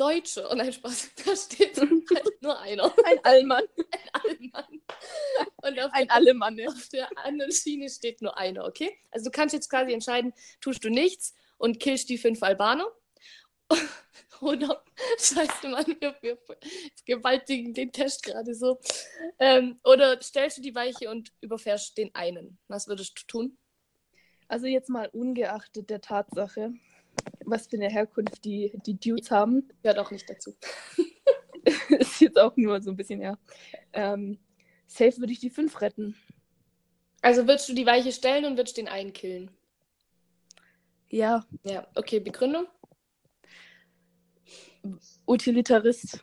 Deutscher. 0.00 0.50
Oh 0.50 0.54
nein, 0.54 0.72
Spaß. 0.72 1.10
Da 1.24 1.36
steht 1.36 1.78
halt 1.78 2.42
nur 2.42 2.58
einer. 2.58 2.92
Ein 3.04 3.18
Allmann. 3.22 3.64
Allmann. 4.12 4.82
Und 5.62 5.78
auf 5.78 5.92
Ein 5.92 6.06
der 6.06 6.16
Allemanne. 6.16 6.68
Auf 6.68 6.88
der 6.88 7.08
anderen 7.18 7.52
Schiene 7.52 7.90
steht 7.90 8.22
nur 8.22 8.36
einer, 8.38 8.64
okay? 8.64 8.96
Also 9.10 9.26
du 9.26 9.30
kannst 9.30 9.52
jetzt 9.52 9.68
quasi 9.68 9.92
entscheiden, 9.92 10.32
tust 10.62 10.82
du 10.82 10.88
nichts 10.88 11.34
und 11.58 11.80
killst 11.80 12.08
die 12.08 12.16
fünf 12.16 12.42
Albaner. 12.42 12.90
Oder 14.40 14.82
scheiße, 15.18 15.68
Mann, 15.68 15.84
wir, 16.00 16.16
wir 16.22 16.38
gewaltigen 17.04 17.74
den 17.74 17.92
Test 17.92 18.22
gerade 18.22 18.54
so. 18.54 18.80
Ähm, 19.38 19.78
oder 19.84 20.18
stellst 20.22 20.56
du 20.56 20.62
die 20.62 20.74
Weiche 20.74 21.10
und 21.10 21.30
überfährst 21.42 21.98
den 21.98 22.14
einen. 22.14 22.58
Was 22.66 22.88
würdest 22.88 23.20
du 23.20 23.26
tun? 23.26 23.58
Also 24.48 24.66
jetzt 24.66 24.88
mal 24.88 25.08
ungeachtet 25.12 25.90
der 25.90 26.00
Tatsache, 26.00 26.72
was 27.44 27.66
für 27.66 27.76
eine 27.76 27.90
Herkunft 27.90 28.44
die, 28.44 28.72
die 28.86 28.98
Dudes 28.98 29.30
haben, 29.30 29.68
Hört 29.82 29.98
auch 29.98 30.10
nicht 30.10 30.28
dazu. 30.28 30.54
ist 31.88 32.20
jetzt 32.20 32.38
auch 32.38 32.56
nur 32.56 32.80
so 32.80 32.90
ein 32.90 32.96
bisschen, 32.96 33.20
ja. 33.20 33.38
Ähm, 33.92 34.38
safe 34.86 35.18
würde 35.18 35.32
ich 35.32 35.40
die 35.40 35.50
fünf 35.50 35.80
retten. 35.80 36.16
Also 37.22 37.46
würdest 37.46 37.68
du 37.68 37.74
die 37.74 37.86
Weiche 37.86 38.12
stellen 38.12 38.44
und 38.44 38.56
würdest 38.56 38.76
den 38.76 38.88
einen 38.88 39.12
killen? 39.12 39.50
Ja, 41.08 41.44
Ja, 41.64 41.86
okay, 41.96 42.20
Begründung? 42.20 42.66
Utilitarist. 45.26 46.20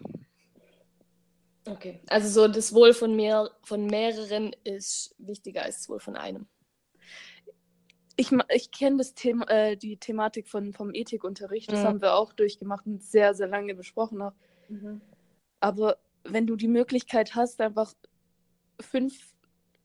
Okay. 1.65 2.00
Also 2.08 2.29
so 2.29 2.48
das 2.48 2.74
Wohl 2.74 2.94
von, 2.94 3.15
mehr, 3.15 3.51
von 3.63 3.86
mehreren 3.86 4.56
ist 4.63 5.13
wichtiger 5.17 5.63
als 5.63 5.79
das 5.79 5.89
Wohl 5.89 6.00
von 6.00 6.15
einem. 6.15 6.48
Ich, 8.19 8.31
ich 8.53 8.71
kenne 8.71 8.97
das 8.97 9.13
Thema, 9.13 9.47
äh, 9.50 9.77
die 9.77 9.97
Thematik 9.97 10.47
von, 10.47 10.74
vom 10.74 10.93
Ethikunterricht. 10.93 11.71
Das 11.71 11.81
Mhm. 11.81 11.86
haben 11.88 12.01
wir 12.01 12.15
auch 12.15 12.33
durchgemacht 12.33 12.86
und 12.88 13.03
sehr, 13.03 13.33
sehr 13.36 13.47
lange 13.47 13.75
besprochen. 13.75 14.21
Auch. 14.21 14.33
Aber 15.59 15.97
wenn 16.24 16.47
du 16.47 16.55
die 16.55 16.67
Möglichkeit 16.67 17.36
hast, 17.36 17.62
einfach 17.62 17.93
fünf 18.81 19.33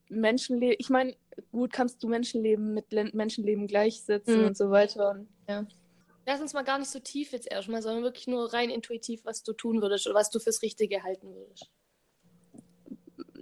Menschenleben, 0.08 0.76
ich 0.78 0.88
meine, 0.90 1.14
gut, 1.52 1.72
kannst 1.72 2.02
du 2.02 2.08
Menschenleben 2.08 2.74
mit 2.74 2.90
Len- 2.90 3.14
Menschenleben 3.14 3.66
gleichsetzen 3.66 4.40
Mhm. 4.40 4.46
und 4.48 4.56
so 4.56 4.70
weiter. 4.70 5.10
Und 5.48 5.76
Lass 6.24 6.40
uns 6.40 6.52
mal 6.54 6.62
gar 6.62 6.78
nicht 6.78 6.90
so 6.90 7.00
tief 7.00 7.32
jetzt 7.32 7.50
erstmal, 7.50 7.82
sondern 7.82 8.04
wirklich 8.04 8.28
nur 8.28 8.52
rein 8.52 8.70
intuitiv, 8.70 9.24
was 9.24 9.42
du 9.42 9.52
tun 9.52 9.82
würdest 9.82 10.06
oder 10.06 10.14
was 10.14 10.30
du 10.30 10.38
fürs 10.38 10.62
Richtige 10.62 11.02
halten 11.02 11.34
würdest. 11.34 11.68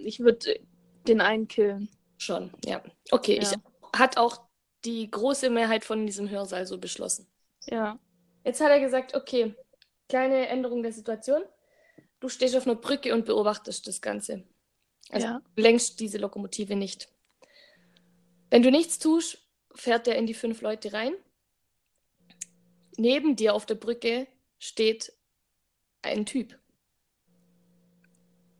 ich 0.03 0.19
würde 0.19 0.59
den 1.07 1.21
einen 1.21 1.47
killen. 1.47 1.87
Schon, 2.17 2.49
ja. 2.65 2.81
Okay, 3.11 3.35
Ja. 3.35 3.41
ich 3.43 3.99
hat 3.99 4.17
auch 4.17 4.41
die 4.85 5.09
große 5.09 5.49
Mehrheit 5.49 5.85
von 5.85 6.05
diesem 6.05 6.29
Hörsaal 6.29 6.65
so 6.65 6.77
beschlossen. 6.77 7.27
Ja. 7.67 7.99
Jetzt 8.43 8.61
hat 8.61 8.69
er 8.69 8.79
gesagt, 8.79 9.13
okay, 9.15 9.55
kleine 10.09 10.47
Änderung 10.47 10.81
der 10.83 10.93
Situation. 10.93 11.43
Du 12.19 12.29
stehst 12.29 12.55
auf 12.55 12.65
einer 12.65 12.75
Brücke 12.75 13.13
und 13.13 13.25
beobachtest 13.25 13.87
das 13.87 14.01
Ganze. 14.01 14.43
Also 15.09 15.27
Ja. 15.27 15.41
du 15.55 15.61
lenkst 15.61 15.99
diese 15.99 16.17
Lokomotive 16.17 16.75
nicht. 16.75 17.09
Wenn 18.49 18.63
du 18.63 18.71
nichts 18.71 18.99
tust, 18.99 19.37
fährt 19.73 20.07
er 20.07 20.15
in 20.15 20.25
die 20.27 20.33
fünf 20.33 20.61
Leute 20.61 20.93
rein. 20.93 21.13
Neben 22.97 23.35
dir 23.35 23.53
auf 23.53 23.65
der 23.65 23.75
Brücke 23.75 24.27
steht 24.59 25.13
ein 26.01 26.25
Typ. 26.25 26.57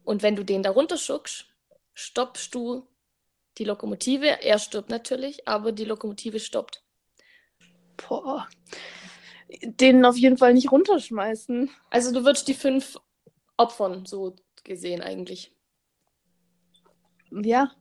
Und 0.03 0.23
wenn 0.23 0.35
du 0.35 0.43
den 0.43 0.63
darunter 0.63 0.97
schuckst, 0.97 1.45
stoppst 1.93 2.55
du 2.55 2.87
die 3.57 3.63
Lokomotive. 3.63 4.41
Er 4.41 4.59
stirbt 4.59 4.89
natürlich, 4.89 5.47
aber 5.47 5.71
die 5.71 5.85
Lokomotive 5.85 6.39
stoppt. 6.39 6.83
Boah. 7.97 8.47
Den 9.63 10.05
auf 10.05 10.17
jeden 10.17 10.37
Fall 10.37 10.53
nicht 10.53 10.71
runterschmeißen. 10.71 11.69
Also 11.89 12.13
du 12.13 12.23
würdest 12.23 12.47
die 12.47 12.53
fünf 12.53 12.97
opfern, 13.57 14.05
so 14.05 14.35
gesehen 14.63 15.01
eigentlich. 15.01 15.53
Ja. 17.31 17.71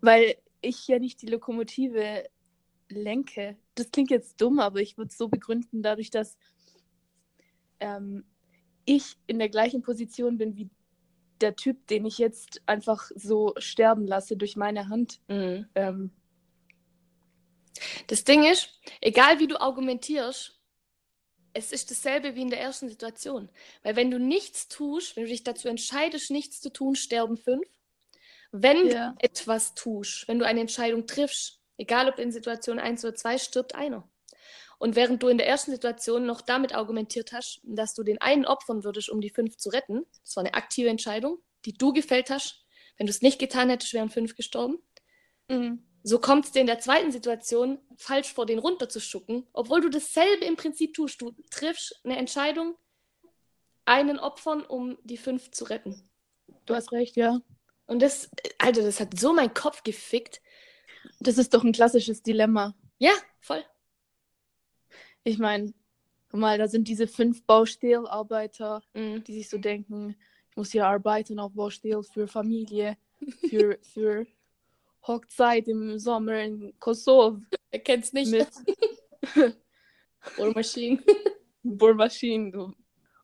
Weil 0.00 0.36
ich 0.60 0.88
ja 0.88 0.98
nicht 0.98 1.22
die 1.22 1.26
Lokomotive 1.26 2.24
lenke. 2.88 3.56
Das 3.74 3.90
klingt 3.90 4.10
jetzt 4.10 4.40
dumm, 4.40 4.58
aber 4.58 4.80
ich 4.80 4.96
würde 4.96 5.10
es 5.10 5.18
so 5.18 5.28
begründen, 5.28 5.82
dadurch, 5.82 6.10
dass 6.10 6.38
ähm, 7.80 8.24
ich 8.84 9.16
in 9.26 9.38
der 9.38 9.48
gleichen 9.48 9.82
Position 9.82 10.38
bin 10.38 10.56
wie 10.56 10.70
der 11.40 11.56
Typ, 11.56 11.86
den 11.86 12.06
ich 12.06 12.18
jetzt 12.18 12.62
einfach 12.66 13.10
so 13.14 13.54
sterben 13.58 14.06
lasse 14.06 14.36
durch 14.36 14.56
meine 14.56 14.88
Hand. 14.88 15.20
Mhm. 15.28 15.66
Ähm, 15.74 16.10
Das 18.06 18.24
Ding 18.24 18.44
ist, 18.44 18.70
egal 19.00 19.38
wie 19.38 19.46
du 19.46 19.60
argumentierst, 19.60 20.58
es 21.52 21.72
ist 21.72 21.90
dasselbe 21.90 22.34
wie 22.34 22.42
in 22.42 22.50
der 22.50 22.60
ersten 22.60 22.88
Situation. 22.88 23.48
Weil 23.82 23.96
wenn 23.96 24.10
du 24.10 24.18
nichts 24.18 24.68
tust, 24.68 25.16
wenn 25.16 25.24
du 25.24 25.30
dich 25.30 25.42
dazu 25.44 25.68
entscheidest, 25.68 26.30
nichts 26.30 26.60
zu 26.60 26.70
tun, 26.70 26.94
sterben 26.96 27.36
fünf. 27.36 27.66
Wenn 28.52 28.88
Ja. 28.88 29.10
du 29.10 29.16
etwas 29.24 29.74
tust, 29.74 30.28
wenn 30.28 30.38
du 30.38 30.46
eine 30.46 30.60
Entscheidung 30.60 31.06
triffst, 31.06 31.60
egal 31.78 32.08
ob 32.08 32.18
in 32.18 32.30
Situation 32.32 32.78
1 32.78 33.04
oder 33.04 33.14
2, 33.14 33.38
stirbt 33.38 33.74
einer. 33.74 34.08
Und 34.78 34.96
während 34.96 35.22
du 35.22 35.28
in 35.28 35.38
der 35.38 35.48
ersten 35.48 35.70
Situation 35.70 36.26
noch 36.26 36.40
damit 36.40 36.74
argumentiert 36.74 37.32
hast, 37.32 37.60
dass 37.64 37.94
du 37.94 38.02
den 38.02 38.20
einen 38.20 38.44
opfern 38.44 38.84
würdest, 38.84 39.08
um 39.08 39.20
die 39.20 39.30
fünf 39.30 39.56
zu 39.56 39.70
retten, 39.70 40.04
das 40.22 40.36
war 40.36 40.44
eine 40.44 40.54
aktive 40.54 40.88
Entscheidung, 40.88 41.38
die 41.64 41.72
du 41.72 41.92
gefällt 41.92 42.30
hast. 42.30 42.64
Wenn 42.98 43.06
du 43.06 43.10
es 43.10 43.22
nicht 43.22 43.38
getan 43.38 43.70
hättest, 43.70 43.94
wären 43.94 44.10
fünf 44.10 44.34
gestorben. 44.36 44.78
mhm. 45.48 45.82
So 46.02 46.20
kommt 46.20 46.44
es 46.44 46.52
dir 46.52 46.60
in 46.60 46.68
der 46.68 46.78
zweiten 46.78 47.10
Situation, 47.10 47.80
falsch 47.96 48.32
vor 48.32 48.46
den 48.46 48.60
runterzuschucken, 48.60 49.44
obwohl 49.52 49.80
du 49.80 49.88
dasselbe 49.88 50.44
im 50.44 50.54
Prinzip 50.54 50.94
tust. 50.94 51.20
Du 51.20 51.32
triffst 51.50 52.00
eine 52.04 52.16
Entscheidung, 52.16 52.76
einen 53.86 54.20
opfern, 54.20 54.62
um 54.62 54.98
die 55.02 55.16
fünf 55.16 55.50
zu 55.50 55.64
retten. 55.64 56.08
Du 56.64 56.76
hast 56.76 56.92
recht, 56.92 57.16
ja. 57.16 57.40
Und 57.86 58.02
das, 58.02 58.30
Alter, 58.58 58.82
das 58.82 59.00
hat 59.00 59.18
so 59.18 59.32
meinen 59.32 59.52
Kopf 59.52 59.82
gefickt. 59.82 60.40
Das 61.18 61.38
ist 61.38 61.52
doch 61.54 61.64
ein 61.64 61.72
klassisches 61.72 62.22
Dilemma. 62.22 62.76
Ja, 62.98 63.12
voll. 63.40 63.64
Ich 65.26 65.38
meine, 65.38 65.74
mal, 66.30 66.56
da 66.56 66.68
sind 66.68 66.86
diese 66.86 67.08
fünf 67.08 67.42
Baustellarbeiter, 67.46 68.80
Mhm. 68.94 69.24
die 69.24 69.32
sich 69.34 69.48
so 69.48 69.58
denken, 69.58 70.14
ich 70.50 70.56
muss 70.56 70.70
hier 70.70 70.86
arbeiten 70.86 71.40
auf 71.40 71.52
Baustelle 71.52 72.04
für 72.04 72.28
Familie, 72.28 72.96
für, 73.50 73.76
für 73.82 74.24
Hochzeit 75.04 75.66
im 75.66 75.98
Sommer 75.98 76.38
in 76.44 76.78
Kosovo 76.78 77.40
Er 77.72 77.80
kennt's 77.80 78.12
nicht. 78.12 78.30
mit 78.30 78.48
Bohrmaschinen. 80.36 81.02
Bohrmaschinen 81.64 82.76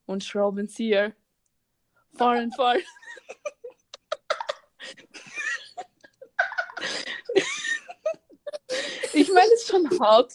und 0.07 0.25
Schraubenzieher. 0.25 1.15
Fahren, 2.15 2.51
fahren. 2.51 2.81
ich 9.15 9.29
meine, 9.33 9.47
es 9.55 9.63
ist 9.63 9.69
schon 9.69 10.01
hart. 10.01 10.33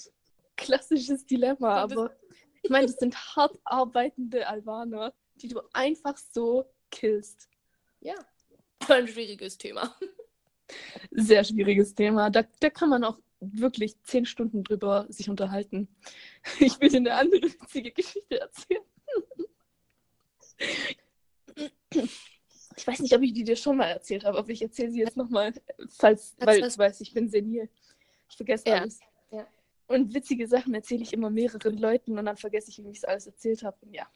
Klassisches 0.58 1.26
Dilemma, 1.26 1.78
aber 1.78 2.16
ich 2.64 2.70
meine, 2.70 2.88
das 2.88 2.98
sind 2.98 3.16
hart 3.36 3.58
arbeitende 3.64 4.48
Albaner, 4.48 5.14
die 5.36 5.48
du 5.48 5.62
einfach 5.74 6.18
so 6.18 6.66
killst. 6.92 7.48
Ja. 8.02 8.16
Voll 8.84 8.98
ein 8.98 9.08
schwieriges 9.08 9.58
Thema. 9.58 9.96
Sehr 11.12 11.44
schwieriges 11.44 11.96
Thema. 11.96 12.30
Da, 12.30 12.44
da 12.60 12.70
kann 12.70 12.90
man 12.90 13.04
auch 13.04 13.20
wirklich 13.40 14.02
zehn 14.04 14.26
Stunden 14.26 14.64
drüber 14.64 15.06
sich 15.10 15.30
unterhalten. 15.30 15.88
Ich 16.60 16.80
will 16.80 16.90
dir 16.90 16.98
eine 16.98 17.14
andere 17.14 17.44
witzige 17.44 17.92
Geschichte 17.92 18.40
erzählen. 18.40 18.84
Ich 22.76 22.86
weiß 22.86 23.00
nicht, 23.00 23.16
ob 23.16 23.22
ich 23.22 23.34
die 23.34 23.44
dir 23.44 23.56
schon 23.56 23.78
mal 23.78 23.88
erzählt 23.88 24.26
habe, 24.26 24.38
aber 24.38 24.50
ich 24.50 24.62
erzähle 24.62 24.92
sie 24.92 25.00
jetzt 25.00 25.18
nochmal, 25.18 25.54
falls, 25.90 26.36
weil 26.40 26.62
du 26.62 26.78
weißt, 26.78 27.02
ich 27.02 27.14
bin 27.14 27.30
senil. 27.30 27.70
Ich 28.30 28.36
vergesse 28.38 28.70
Ja, 28.70 28.82
alles. 28.82 29.00
Und 29.88 30.14
witzige 30.14 30.48
Sachen 30.48 30.74
erzähle 30.74 31.04
ich 31.04 31.14
immer 31.14 31.30
mehreren 31.30 31.78
Leuten 31.78 32.18
und 32.18 32.26
dann 32.26 32.38
vergesse 32.38 32.70
ich, 32.70 32.84
wie 32.84 32.90
ich 32.90 32.98
es 32.98 33.04
alles 33.06 33.28
erzählt 33.28 33.64
habe. 33.64 33.78
Und 33.82 33.94
ja, 33.94 34.08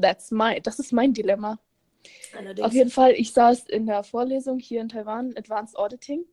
that's 0.00 0.30
my, 0.30 0.60
das 0.60 0.78
ist 0.78 0.92
mein 0.92 1.12
Dilemma. 1.12 1.58
Allerdings. 2.36 2.66
Auf 2.66 2.72
jeden 2.72 2.90
Fall, 2.90 3.12
ich 3.12 3.32
saß 3.32 3.64
in 3.68 3.86
der 3.86 4.04
Vorlesung 4.04 4.58
hier 4.58 4.80
in 4.80 4.88
Taiwan, 4.88 5.36
Advanced 5.36 5.76
Auditing, 5.76 6.24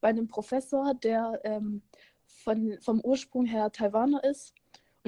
bei 0.00 0.08
einem 0.08 0.28
Professor, 0.28 0.94
der 0.94 1.40
ähm, 1.44 1.82
von, 2.26 2.78
vom 2.80 3.00
Ursprung 3.00 3.44
her 3.46 3.70
Taiwaner 3.72 4.22
ist 4.24 4.54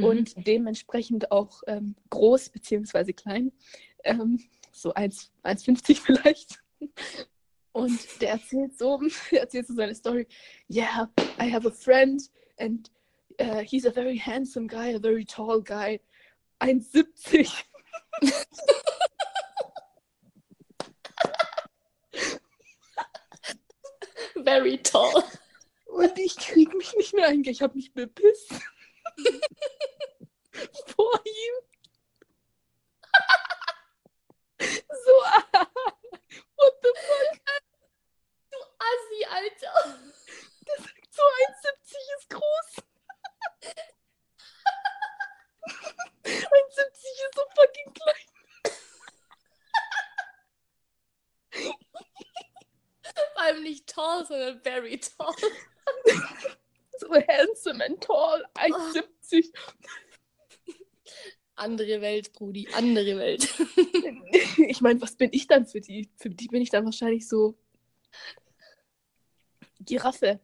Mhm. 0.00 0.04
und 0.04 0.46
dementsprechend 0.46 1.30
auch 1.30 1.62
ähm, 1.66 1.94
groß 2.10 2.50
bzw. 2.50 3.12
klein. 3.12 3.52
Ähm, 4.04 4.40
so 4.72 4.94
1 4.94 5.32
1,50 5.44 6.00
vielleicht. 6.02 6.62
Und 7.72 8.20
der 8.20 8.30
erzählt 8.32 8.76
so, 8.78 9.00
erzählt 9.30 9.66
so 9.66 9.74
seine 9.74 9.94
Story. 9.94 10.26
Yeah, 10.68 11.08
I 11.40 11.52
have 11.52 11.66
a 11.66 11.70
friend 11.70 12.22
and 12.58 12.90
uh, 13.40 13.60
he's 13.60 13.84
a 13.84 13.90
very 13.90 14.16
handsome 14.16 14.66
guy, 14.66 14.88
a 14.88 14.98
very 14.98 15.24
tall 15.24 15.60
guy. 15.60 16.00
1,70. 16.60 17.50
Very 24.36 24.78
tall. 24.78 25.22
Und 25.86 26.18
ich 26.18 26.36
krieg 26.36 26.72
mich 26.74 26.94
nicht 26.96 27.12
mehr 27.14 27.28
ein. 27.28 27.44
Ich 27.44 27.60
habe 27.60 27.74
mich 27.76 27.92
bepisst. 27.92 28.50
Vor 30.96 31.20
ihm. 31.24 31.54
so, 34.60 35.12
ah, 35.24 35.66
what 36.56 36.74
the 36.82 36.92
fuck? 36.96 37.40
Assi, 38.78 39.24
Alter. 39.30 39.74
So 41.10 41.22
1,70 41.22 41.96
ist 42.18 42.30
groß. 42.30 42.84
1,70 46.24 46.30
ist 46.30 47.34
so 47.34 47.42
fucking 47.56 47.94
klein. 47.94 48.28
Vor 53.32 53.42
allem 53.42 53.62
nicht 53.62 53.86
tall, 53.86 54.26
sondern 54.26 54.60
very 54.62 54.98
tall. 54.98 55.34
So 56.98 57.08
handsome 57.28 57.80
and 57.82 58.00
tall. 58.00 58.44
1,70. 58.54 59.50
Andere 62.00 62.14
Welt, 62.14 62.32
Brudi, 62.32 62.68
andere 62.72 63.18
Welt. 63.18 63.54
Ich 64.56 64.80
meine, 64.80 65.00
was 65.00 65.16
bin 65.16 65.30
ich 65.32 65.46
dann 65.46 65.66
für 65.66 65.80
die? 65.80 66.08
Für 66.16 66.30
die 66.30 66.46
bin 66.48 66.62
ich 66.62 66.70
dann 66.70 66.84
wahrscheinlich 66.84 67.28
so 67.28 67.58
Giraffe. 69.80 70.40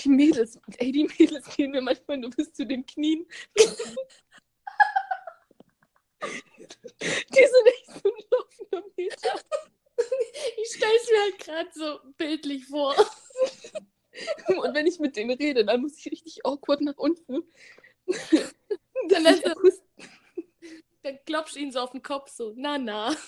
Die 0.00 0.08
Mädels, 0.08 0.58
ey, 0.78 0.92
die 0.92 1.04
Mädels 1.04 1.56
gehen 1.56 1.72
mir 1.72 1.80
manchmal 1.82 2.18
nur 2.18 2.30
bis 2.30 2.52
zu 2.52 2.66
den 2.66 2.86
Knien. 2.86 3.26
die 3.50 3.86
sind 7.10 7.66
echt 7.66 7.86
so 8.02 8.08
ein 8.08 8.24
laufender 8.30 8.84
Meter. 8.96 9.40
Ich 10.62 10.74
stell's 10.74 11.10
mir 11.10 11.20
halt 11.20 11.38
gerade 11.38 11.70
so 11.74 11.98
bildlich 12.16 12.66
vor. 12.66 12.94
Und 14.56 14.74
wenn 14.74 14.86
ich 14.86 14.98
mit 15.00 15.16
denen 15.16 15.32
rede, 15.32 15.64
dann 15.64 15.82
muss 15.82 15.98
ich 15.98 16.10
richtig 16.12 16.46
awkward 16.46 16.80
nach 16.80 16.96
unten. 16.96 17.42
Dann 19.08 19.22
lässt 19.22 19.46
akust- 19.46 19.82
Dann 21.04 21.18
klopfst 21.26 21.54
du 21.54 21.60
ihn 21.60 21.70
so 21.70 21.80
auf 21.80 21.90
den 21.90 22.02
Kopf, 22.02 22.30
so, 22.30 22.54
na, 22.56 22.78
na. 22.78 23.14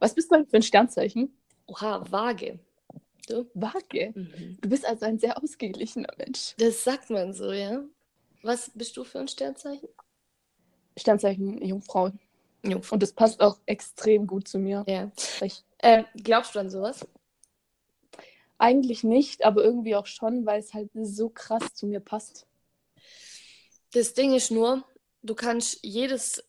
Was 0.00 0.14
bist 0.14 0.30
du 0.30 0.34
eigentlich 0.34 0.50
für 0.50 0.56
ein 0.56 0.62
Sternzeichen? 0.62 1.32
Oha, 1.66 2.04
vage. 2.10 2.58
Du? 3.28 3.48
Waage. 3.54 4.12
Mhm. 4.14 4.58
Du 4.60 4.68
bist 4.68 4.84
also 4.84 5.06
ein 5.06 5.18
sehr 5.18 5.40
ausgeglichener 5.42 6.12
Mensch. 6.18 6.54
Das 6.58 6.82
sagt 6.82 7.08
man 7.10 7.32
so, 7.32 7.52
ja. 7.52 7.84
Was 8.42 8.70
bist 8.74 8.96
du 8.96 9.04
für 9.04 9.20
ein 9.20 9.28
Sternzeichen? 9.28 9.88
Sternzeichen 10.96 11.62
Jungfrau. 11.64 12.10
Jungfrau. 12.64 12.94
Und 12.94 13.02
das 13.02 13.12
passt 13.12 13.40
auch 13.40 13.58
extrem 13.66 14.26
gut 14.26 14.48
zu 14.48 14.58
mir. 14.58 14.84
Ja. 14.88 15.12
Ich, 15.40 15.62
Äh, 15.78 16.02
glaubst 16.16 16.54
du 16.56 16.58
an 16.58 16.68
sowas? 16.70 17.06
eigentlich 18.60 19.04
nicht, 19.04 19.44
aber 19.44 19.62
irgendwie 19.62 19.94
auch 19.94 20.06
schon, 20.06 20.44
weil 20.44 20.58
es 20.58 20.74
halt 20.74 20.90
so 21.00 21.28
krass 21.28 21.74
zu 21.74 21.86
mir 21.86 22.00
passt. 22.00 22.47
Das 23.92 24.14
Ding 24.14 24.34
ist 24.34 24.50
nur, 24.50 24.84
du 25.22 25.34
kannst 25.34 25.78
jedes, 25.82 26.44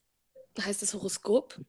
heißt 0.60 0.82
das 0.82 0.94
Horoskop? 0.94 1.60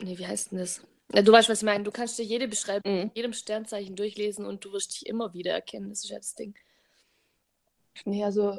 Nee, 0.00 0.18
wie 0.18 0.26
heißt 0.26 0.50
denn 0.52 0.58
das? 0.58 0.82
Ja, 1.12 1.22
du 1.22 1.32
weißt, 1.32 1.48
was 1.48 1.58
ich 1.58 1.64
meine. 1.64 1.84
Du 1.84 1.90
kannst 1.92 2.18
dir 2.18 2.24
jede 2.24 2.48
Beschreibung 2.48 3.04
Mhm. 3.04 3.10
jedem 3.14 3.32
Sternzeichen 3.32 3.94
durchlesen 3.94 4.44
und 4.46 4.64
du 4.64 4.72
wirst 4.72 4.94
dich 4.94 5.06
immer 5.06 5.32
wieder 5.34 5.52
erkennen. 5.52 5.90
Das 5.90 6.02
ist 6.04 6.10
ja 6.10 6.16
das 6.18 6.34
Ding. 6.34 6.54
Nee, 8.04 8.24
also, 8.24 8.58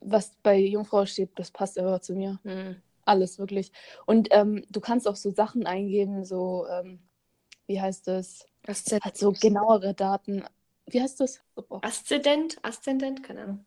was 0.00 0.32
bei 0.42 0.56
Jungfrau 0.58 1.04
steht, 1.06 1.30
das 1.36 1.50
passt 1.50 1.78
einfach 1.78 2.00
zu 2.00 2.14
mir. 2.14 2.38
Hm. 2.44 2.80
Alles, 3.04 3.38
wirklich. 3.38 3.72
Und 4.06 4.28
ähm, 4.30 4.64
du 4.70 4.80
kannst 4.80 5.08
auch 5.08 5.16
so 5.16 5.30
Sachen 5.30 5.66
eingeben, 5.66 6.24
so, 6.24 6.66
ähm, 6.68 7.00
wie 7.66 7.80
heißt 7.80 8.06
das? 8.06 8.46
Aszendent. 8.66 9.04
Halt 9.04 9.16
so 9.16 9.32
genauere 9.32 9.94
Daten. 9.94 10.44
Wie 10.86 11.00
heißt 11.02 11.20
das? 11.20 11.40
Oh. 11.56 11.78
Aszendent? 11.82 12.58
Aszendent? 12.62 13.22
Keine 13.22 13.42
Ahnung. 13.42 13.66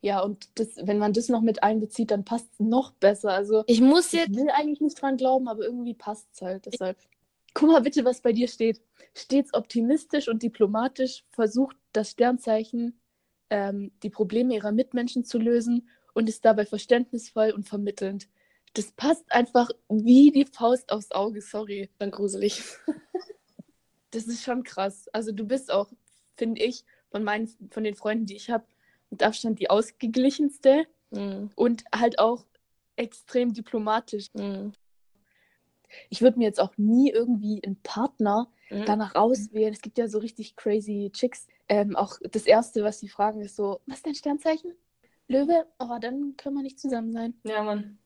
Ja, 0.00 0.20
und 0.22 0.48
das, 0.54 0.76
wenn 0.76 0.98
man 0.98 1.12
das 1.12 1.28
noch 1.28 1.40
mit 1.40 1.62
einbezieht, 1.62 2.10
dann 2.12 2.24
passt 2.24 2.48
es 2.52 2.60
noch 2.60 2.92
besser. 2.92 3.32
Also, 3.32 3.64
Ich 3.66 3.80
muss 3.80 4.12
ich 4.12 4.20
jetzt. 4.20 4.36
will 4.36 4.48
eigentlich 4.50 4.80
nicht 4.80 5.00
dran 5.00 5.16
glauben, 5.16 5.48
aber 5.48 5.64
irgendwie 5.64 5.94
passt 5.94 6.28
es 6.32 6.42
halt. 6.42 6.66
Deshalb. 6.66 6.96
Guck 7.54 7.70
mal 7.70 7.80
bitte, 7.80 8.04
was 8.04 8.20
bei 8.20 8.32
dir 8.32 8.46
steht. 8.46 8.80
Stets 9.14 9.52
optimistisch 9.54 10.28
und 10.28 10.42
diplomatisch 10.42 11.24
versucht 11.30 11.76
das 11.92 12.10
Sternzeichen, 12.12 13.00
ähm, 13.50 13.90
die 14.04 14.10
Probleme 14.10 14.54
ihrer 14.54 14.70
Mitmenschen 14.70 15.24
zu 15.24 15.38
lösen 15.38 15.88
und 16.14 16.28
ist 16.28 16.44
dabei 16.44 16.66
verständnisvoll 16.66 17.50
und 17.50 17.68
vermittelnd. 17.68 18.28
Das 18.74 18.92
passt 18.92 19.32
einfach 19.32 19.70
wie 19.88 20.30
die 20.30 20.44
Faust 20.44 20.92
aufs 20.92 21.10
Auge, 21.10 21.40
sorry. 21.40 21.90
Dann 21.98 22.10
gruselig. 22.12 22.62
Das 24.10 24.26
ist 24.26 24.42
schon 24.42 24.62
krass. 24.62 25.08
Also 25.12 25.32
du 25.32 25.44
bist 25.44 25.70
auch, 25.70 25.90
finde 26.36 26.62
ich, 26.62 26.84
von 27.10 27.24
meinen, 27.24 27.46
von 27.70 27.84
den 27.84 27.94
Freunden, 27.94 28.26
die 28.26 28.36
ich 28.36 28.48
habe, 28.50 28.64
mit 29.10 29.22
Abstand 29.22 29.58
die 29.60 29.70
ausgeglichenste 29.70 30.86
Hm. 31.12 31.50
und 31.54 31.84
halt 31.94 32.18
auch 32.18 32.44
extrem 32.96 33.52
diplomatisch. 33.54 34.26
Hm. 34.36 34.72
Ich 36.10 36.20
würde 36.20 36.38
mir 36.38 36.44
jetzt 36.44 36.60
auch 36.60 36.76
nie 36.76 37.10
irgendwie 37.10 37.62
einen 37.64 37.80
Partner 37.82 38.50
Hm. 38.68 38.84
danach 38.84 39.14
auswählen. 39.14 39.72
Es 39.72 39.80
gibt 39.80 39.96
ja 39.96 40.08
so 40.08 40.18
richtig 40.18 40.54
crazy 40.56 41.10
Chicks. 41.14 41.46
Ähm, 41.70 41.96
auch 41.96 42.18
das 42.30 42.44
Erste, 42.44 42.84
was 42.84 43.00
sie 43.00 43.08
fragen, 43.08 43.40
ist 43.40 43.56
so, 43.56 43.80
was 43.86 43.98
ist 43.98 44.06
dein 44.06 44.14
Sternzeichen? 44.14 44.74
Löwe? 45.28 45.66
Oh, 45.78 45.96
dann 46.00 46.36
können 46.36 46.56
wir 46.56 46.62
nicht 46.62 46.78
zusammen 46.78 47.12
sein. 47.12 47.34
Ja, 47.44 47.62
Mann. 47.62 47.98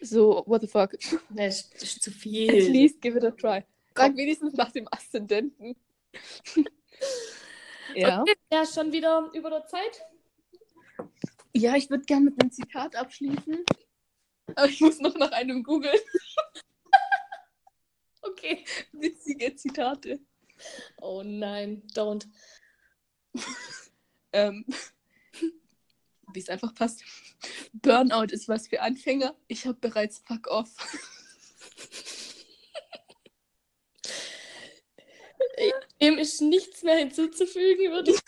So, 0.00 0.42
what 0.46 0.62
the 0.62 0.66
fuck? 0.66 0.92
Das 1.30 1.70
ist, 1.74 2.02
zu 2.02 2.10
At 2.10 2.16
viel. 2.16 2.70
least 2.70 3.00
give 3.02 3.16
it 3.18 3.24
a 3.24 3.30
try. 3.30 3.64
Frag 3.94 4.16
wenigstens 4.16 4.54
nach 4.54 4.72
dem 4.72 4.88
Aszendenten. 4.90 5.76
ja. 7.94 8.20
Okay, 8.22 8.34
ja, 8.50 8.64
schon 8.66 8.92
wieder 8.92 9.30
über 9.34 9.50
der 9.50 9.66
Zeit. 9.66 10.02
Ja, 11.54 11.76
ich 11.76 11.90
würde 11.90 12.04
gerne 12.04 12.26
mit 12.26 12.40
einem 12.40 12.50
Zitat 12.50 12.96
abschließen. 12.96 13.64
Aber 14.54 14.68
ich 14.68 14.80
muss 14.80 15.00
noch 15.00 15.16
nach 15.16 15.32
einem 15.32 15.62
googeln. 15.62 15.98
Okay. 18.24 18.64
Witzige 18.92 19.56
Zitate. 19.56 20.20
Oh 21.00 21.22
nein, 21.24 21.82
don't. 21.94 22.26
Ähm, 24.34 24.64
wie 26.32 26.40
es 26.40 26.48
einfach 26.48 26.74
passt. 26.74 27.04
Burnout 27.74 28.32
ist 28.32 28.48
was 28.48 28.66
für 28.68 28.80
Anfänger. 28.80 29.36
Ich 29.46 29.66
habe 29.66 29.76
bereits 29.78 30.22
Fuck 30.26 30.46
off. 30.46 30.70
Dem 36.00 36.16
ist 36.16 36.40
nichts 36.40 36.82
mehr 36.82 36.96
hinzuzufügen, 36.96 37.92
würde 37.92 38.12
ich. 38.12 38.20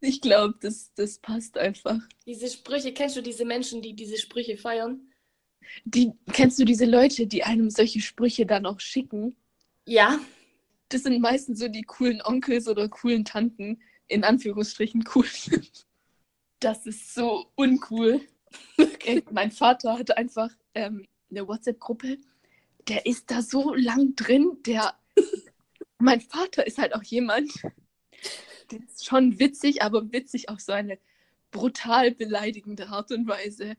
Ich 0.00 0.20
glaube, 0.20 0.54
das, 0.60 0.92
das 0.94 1.18
passt 1.18 1.58
einfach. 1.58 1.98
Diese 2.26 2.48
Sprüche, 2.48 2.92
kennst 2.94 3.16
du 3.16 3.22
diese 3.22 3.44
Menschen, 3.44 3.82
die 3.82 3.94
diese 3.94 4.16
Sprüche 4.16 4.56
feiern? 4.56 5.12
Die, 5.84 6.12
kennst 6.32 6.58
du 6.58 6.64
diese 6.64 6.86
Leute, 6.86 7.26
die 7.26 7.44
einem 7.44 7.70
solche 7.70 8.00
Sprüche 8.00 8.46
dann 8.46 8.66
auch 8.66 8.80
schicken? 8.80 9.36
Ja. 9.84 10.18
Das 10.88 11.02
sind 11.02 11.20
meistens 11.20 11.60
so 11.60 11.68
die 11.68 11.82
coolen 11.82 12.22
Onkels 12.24 12.66
oder 12.66 12.88
coolen 12.88 13.24
Tanten, 13.24 13.80
in 14.08 14.24
Anführungsstrichen 14.24 15.04
cool. 15.14 15.26
Das 16.62 16.84
ist 16.84 17.14
so 17.14 17.46
uncool. 17.54 18.20
Ey, 19.06 19.24
mein 19.30 19.50
Vater 19.50 19.98
hat 19.98 20.14
einfach 20.18 20.50
ähm, 20.74 21.06
eine 21.30 21.48
WhatsApp-Gruppe. 21.48 22.18
Der 22.86 23.06
ist 23.06 23.30
da 23.30 23.40
so 23.40 23.72
lang 23.72 24.14
drin. 24.14 24.58
Der, 24.66 24.94
mein 25.98 26.20
Vater 26.20 26.66
ist 26.66 26.76
halt 26.76 26.94
auch 26.94 27.02
jemand, 27.02 27.50
der 28.70 28.80
ist 28.80 29.04
schon 29.06 29.38
witzig, 29.38 29.82
aber 29.82 30.12
witzig 30.12 30.48
auf 30.48 30.60
so 30.60 30.72
eine 30.72 30.98
brutal 31.50 32.12
beleidigende 32.12 32.88
Art 32.88 33.10
und 33.12 33.26
Weise. 33.26 33.74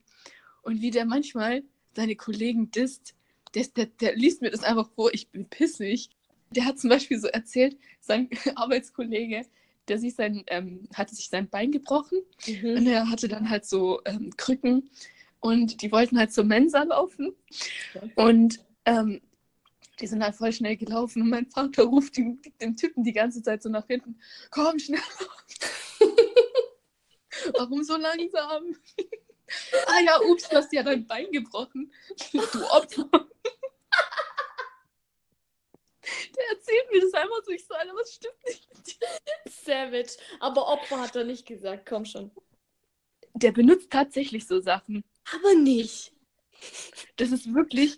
Und 0.62 0.80
wie 0.80 0.90
der 0.90 1.04
manchmal 1.04 1.62
seine 1.94 2.16
Kollegen 2.16 2.70
disst, 2.70 3.14
der, 3.54 3.66
der, 3.76 3.86
der 3.86 4.16
liest 4.16 4.42
mir 4.42 4.50
das 4.50 4.62
einfach 4.62 4.88
vor, 4.90 5.12
ich 5.12 5.28
bin 5.28 5.48
pissig. 5.48 6.10
Der 6.50 6.64
hat 6.64 6.78
zum 6.78 6.90
Beispiel 6.90 7.18
so 7.18 7.28
erzählt, 7.28 7.76
sein 8.00 8.28
Arbeitskollege, 8.54 9.46
der 9.88 9.98
sich 9.98 10.14
sein, 10.14 10.44
ähm, 10.48 10.88
hatte 10.94 11.14
sich 11.14 11.28
sein 11.28 11.48
Bein 11.48 11.72
gebrochen 11.72 12.18
und 12.46 12.62
Mhm. 12.62 12.86
er 12.86 13.10
hatte 13.10 13.28
dann 13.28 13.50
halt 13.50 13.64
so 13.64 14.00
ähm, 14.04 14.30
Krücken 14.36 14.90
und 15.40 15.82
die 15.82 15.90
wollten 15.90 16.18
halt 16.18 16.32
zur 16.32 16.44
Mensa 16.44 16.82
laufen. 16.84 17.34
Und 18.14 18.60
ähm, 18.84 19.20
die 20.02 20.08
sind 20.08 20.22
halt 20.22 20.34
voll 20.34 20.52
schnell 20.52 20.76
gelaufen 20.76 21.22
und 21.22 21.30
mein 21.30 21.46
Vater 21.46 21.84
ruft 21.84 22.16
dem, 22.16 22.42
dem 22.60 22.76
Typen 22.76 23.04
die 23.04 23.12
ganze 23.12 23.42
Zeit 23.42 23.62
so 23.62 23.68
nach 23.68 23.86
hinten: 23.86 24.20
Komm, 24.50 24.78
schneller! 24.78 25.02
Warum 27.54 27.82
so 27.84 27.96
langsam? 27.96 28.76
ah 29.86 30.00
ja, 30.04 30.20
ups, 30.22 30.48
du 30.48 30.56
hast 30.56 30.72
ja 30.72 30.82
dein 30.82 31.06
Bein 31.06 31.30
gebrochen. 31.30 31.92
Du 32.32 32.40
Opfer. 32.70 33.08
Der 36.36 36.48
erzählt 36.50 36.90
mir 36.90 37.00
das 37.00 37.14
einfach 37.14 37.44
so, 37.44 37.52
ich 37.52 37.64
so, 37.64 37.74
Alter, 37.74 37.94
was 37.94 38.12
stimmt 38.12 38.44
nicht 38.46 38.68
mit 38.74 38.86
dir? 38.86 39.08
Savage. 39.48 40.16
Aber 40.40 40.66
Opfer 40.66 41.00
hat 41.00 41.14
er 41.14 41.24
nicht 41.24 41.46
gesagt, 41.46 41.88
komm 41.88 42.04
schon. 42.04 42.32
Der 43.34 43.52
benutzt 43.52 43.90
tatsächlich 43.90 44.46
so 44.46 44.60
Sachen. 44.60 45.04
Aber 45.32 45.54
nicht. 45.54 46.12
Das 47.16 47.30
ist 47.30 47.54
wirklich, 47.54 47.96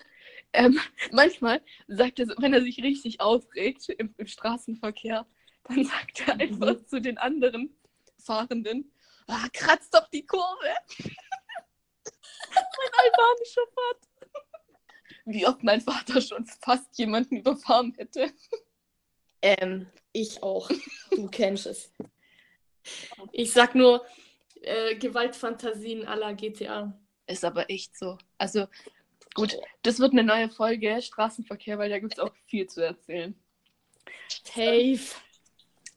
ähm, 0.54 0.78
manchmal 1.12 1.60
sagt 1.88 2.20
er, 2.20 2.26
so, 2.26 2.34
wenn 2.38 2.54
er 2.54 2.62
sich 2.62 2.82
richtig 2.82 3.20
aufregt 3.20 3.88
im, 3.90 4.14
im 4.16 4.26
Straßenverkehr, 4.26 5.26
dann 5.64 5.84
sagt 5.84 6.26
er 6.26 6.40
einfach 6.40 6.84
zu 6.86 7.00
den 7.00 7.18
anderen 7.18 7.76
Fahrenden, 8.18 8.92
ah, 9.26 9.48
kratz 9.52 9.90
doch 9.90 10.08
die 10.08 10.24
Kurve. 10.26 10.74
mein 12.54 12.90
albanischer 13.02 13.66
Vater. 13.74 14.08
Wie 15.26 15.46
oft 15.46 15.62
mein 15.62 15.80
Vater 15.80 16.20
schon 16.20 16.46
fast 16.46 16.96
jemanden 16.98 17.38
überfahren 17.38 17.94
hätte. 17.96 18.32
Ähm, 19.42 19.86
ich 20.12 20.42
auch. 20.42 20.70
Du 21.10 21.28
kennst 21.28 21.66
es. 21.66 21.92
Ich 23.32 23.52
sag 23.52 23.74
nur 23.74 24.04
äh, 24.60 24.96
Gewaltfantasien 24.96 26.06
aller 26.06 26.34
GTA. 26.34 26.98
Ist 27.26 27.44
aber 27.44 27.70
echt 27.70 27.96
so. 27.96 28.18
Also, 28.36 28.66
gut, 29.34 29.56
das 29.82 29.98
wird 29.98 30.12
eine 30.12 30.24
neue 30.24 30.48
Folge, 30.48 31.02
Straßenverkehr, 31.02 31.78
weil 31.78 31.90
da 31.90 31.98
gibt 31.98 32.14
es 32.14 32.18
auch 32.18 32.34
viel 32.46 32.66
zu 32.68 32.84
erzählen. 32.84 33.34
Safe. 34.44 35.00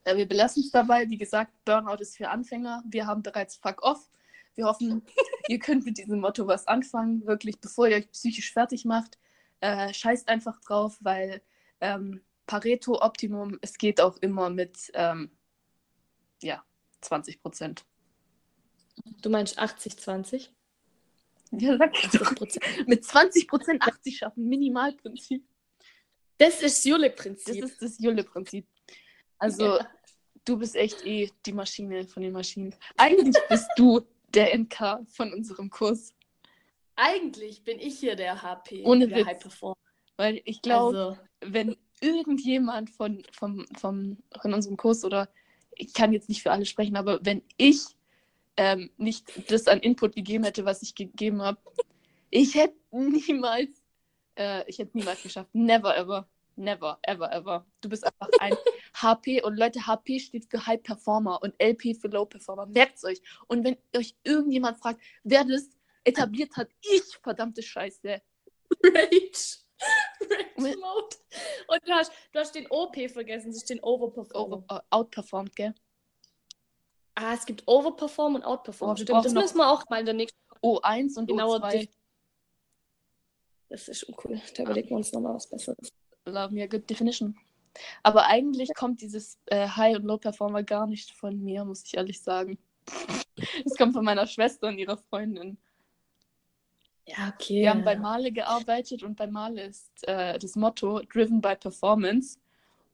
Ja, 0.06 0.16
wir 0.16 0.28
belassen 0.28 0.64
es 0.64 0.72
dabei. 0.72 1.10
Wie 1.10 1.18
gesagt, 1.18 1.52
Burnout 1.66 2.02
ist 2.02 2.18
für 2.18 2.30
Anfänger. 2.30 2.84
Wir 2.88 3.06
haben 3.06 3.24
bereits 3.24 3.58
Fuck 3.58 3.84
off. 3.84 4.10
Wir 4.56 4.66
hoffen, 4.66 5.04
ihr 5.48 5.60
könnt 5.60 5.86
mit 5.86 5.98
diesem 5.98 6.20
Motto 6.20 6.48
was 6.48 6.68
anfangen. 6.68 7.26
Wirklich, 7.26 7.60
bevor 7.60 7.88
ihr 7.88 7.98
euch 7.98 8.12
psychisch 8.12 8.52
fertig 8.52 8.86
macht, 8.86 9.18
äh, 9.60 9.94
scheißt 9.94 10.30
einfach 10.30 10.60
drauf, 10.62 10.98
weil 11.02 11.42
ähm, 11.82 12.22
Pareto 12.46 13.02
Optimum, 13.02 13.60
es 13.62 13.78
geht 13.78 14.02
auch 14.02 14.18
immer 14.18 14.50
mit 14.50 14.90
ähm, 14.94 15.30
ja, 16.42 16.64
20 17.02 17.42
Prozent. 17.42 17.86
Du 19.22 19.30
meinst 19.30 19.60
80-20? 19.60 20.50
Ja, 21.52 21.78
sag 21.78 21.94
ich 21.98 22.10
doch. 22.12 22.32
80%. 22.32 22.88
Mit 22.88 23.06
20 23.06 23.48
Prozent 23.48 23.82
80 23.82 24.18
schaffen, 24.18 24.48
Minimalprinzip. 24.48 25.44
Das 26.38 26.56
ist 26.56 26.64
Das 26.64 26.84
Jule-Prinzip. 26.86 27.64
ist 27.64 27.82
das 27.82 27.98
Julle-Prinzip. 28.00 28.68
Also, 29.40 29.66
Ja. 29.78 29.88
du 30.46 30.58
bist 30.58 30.76
echt 30.76 31.06
eh 31.06 31.32
die 31.46 31.54
Maschine 31.54 32.06
von 32.08 32.22
den 32.24 32.34
Maschinen. 32.34 32.76
Eigentlich 32.98 33.36
bist 33.50 33.68
du 33.78 34.02
der 34.34 34.54
NK 34.58 35.06
von 35.10 35.34
unserem 35.34 35.70
Kurs. 35.70 36.14
Eigentlich 36.96 37.64
bin 37.64 37.80
ich 37.80 38.00
hier 38.00 38.16
der 38.16 38.42
HP. 38.42 38.84
Ohne 38.84 39.08
der 39.08 39.20
Witz. 39.20 39.26
High 39.28 39.40
Performer. 39.40 39.76
Weil 40.18 40.42
ich 40.46 40.62
glaube, 40.62 40.98
Also, 40.98 41.18
wenn 41.42 41.78
irgendjemand 42.02 42.90
von, 42.90 43.24
vom, 43.32 43.66
vom, 43.78 44.18
von 44.42 44.54
unserem 44.54 44.78
Kurs 44.78 45.04
oder 45.06 45.30
ich 45.76 45.94
kann 45.94 46.12
jetzt 46.14 46.28
nicht 46.30 46.42
für 46.42 46.52
alle 46.52 46.66
sprechen, 46.66 46.96
aber 46.96 47.20
wenn 47.24 47.44
ich 47.58 47.82
ähm, 48.58 48.92
nicht 48.98 49.52
das 49.52 49.68
an 49.68 49.80
Input 49.80 50.16
gegeben 50.16 50.44
hätte, 50.44 50.66
was 50.66 50.82
ich 50.82 50.96
gegeben 50.96 51.42
habe, 51.42 51.60
ich 52.30 52.56
hätte 52.56 52.76
niemals, 52.92 53.70
äh, 54.38 54.70
ich 54.70 54.80
hätte 54.80 54.98
niemals 54.98 55.24
geschafft. 55.24 55.50
Never 55.54 55.96
ever. 55.96 56.28
Never, 56.60 56.98
ever, 57.04 57.32
ever. 57.32 57.68
Du 57.82 57.90
bist 57.90 58.04
einfach 58.04 58.30
ein 58.40 58.56
HP 58.96 59.44
und 59.44 59.58
Leute, 59.58 59.86
HP 59.86 60.20
steht 60.20 60.50
für 60.50 60.66
High 60.66 60.82
Performer 60.82 61.40
und 61.44 61.54
LP 61.62 61.96
für 61.96 62.08
Low 62.08 62.26
Performer. 62.26 62.66
Merkt's 62.66 63.06
euch. 63.06 63.22
Und 63.46 63.64
wenn 63.64 63.78
euch 63.96 64.16
irgendjemand 64.24 64.80
fragt, 64.80 65.00
wer 65.24 65.46
das 65.46 65.70
etabliert 66.04 66.58
hat, 66.58 66.70
ich, 66.82 67.04
verdammte 67.22 67.62
Scheiße. 67.62 68.22
Rage. 68.84 69.58
Rage 70.20 70.78
Mode. 70.78 71.16
Und 71.68 71.88
du 71.88 71.92
hast, 71.92 72.12
du 72.32 72.40
hast 72.40 72.56
den 72.56 72.66
OP 72.72 72.96
vergessen, 73.12 73.50
das 73.50 73.58
ist 73.58 73.70
den 73.70 73.80
Overperformer. 73.82 74.58
Over, 74.58 74.66
uh, 74.72 74.80
outperformed, 74.90 75.56
gell? 75.56 75.76
Ah, 77.20 77.34
es 77.34 77.46
gibt 77.48 77.64
Overperform 77.68 78.36
und 78.36 78.44
Outperform. 78.44 78.92
Oh, 78.92 78.96
Stimmt, 78.96 79.26
das 79.26 79.34
müssen 79.34 79.58
wir 79.58 79.68
auch 79.72 79.84
mal 79.90 80.00
in 80.00 80.06
der 80.06 80.14
nächsten 80.14 80.38
O1 80.62 81.18
und 81.18 81.26
Genauer 81.28 81.64
O2. 81.64 81.80
die- 81.80 81.90
Das 83.70 83.88
ist 83.88 84.04
uncool. 84.04 84.40
Da 84.56 84.64
überlegen 84.64 84.90
wir 84.90 84.98
uns 84.98 85.12
nochmal 85.12 85.34
was 85.34 85.48
Besseres. 85.50 85.90
Love 86.26 86.54
me 86.54 86.62
a 86.64 86.68
good 86.68 86.88
definition. 86.88 87.36
Aber 88.04 88.28
eigentlich 88.28 88.70
kommt 88.76 89.02
dieses 89.02 89.40
äh, 89.48 89.68
High- 89.68 89.96
und 89.98 90.04
Low-Performer 90.06 90.62
gar 90.62 90.86
nicht 90.86 91.12
von 91.12 91.40
mir, 91.44 91.66
muss 91.66 91.84
ich 91.86 91.96
ehrlich 91.98 92.22
sagen. 92.22 92.60
Es 93.66 93.76
kommt 93.78 93.94
von 93.94 94.04
meiner 94.06 94.26
Schwester 94.28 94.68
und 94.68 94.78
ihrer 94.80 94.98
Freundin. 94.98 95.58
Ja, 97.06 97.32
okay. 97.34 97.62
Wir 97.62 97.70
haben 97.70 97.84
bei 97.84 97.96
Male 97.96 98.32
gearbeitet 98.32 99.02
und 99.04 99.16
bei 99.16 99.28
Male 99.28 99.62
ist 99.64 99.92
äh, 100.08 100.38
das 100.40 100.56
Motto 100.56 101.02
Driven 101.12 101.40
by 101.42 101.56
Performance. 101.56 102.40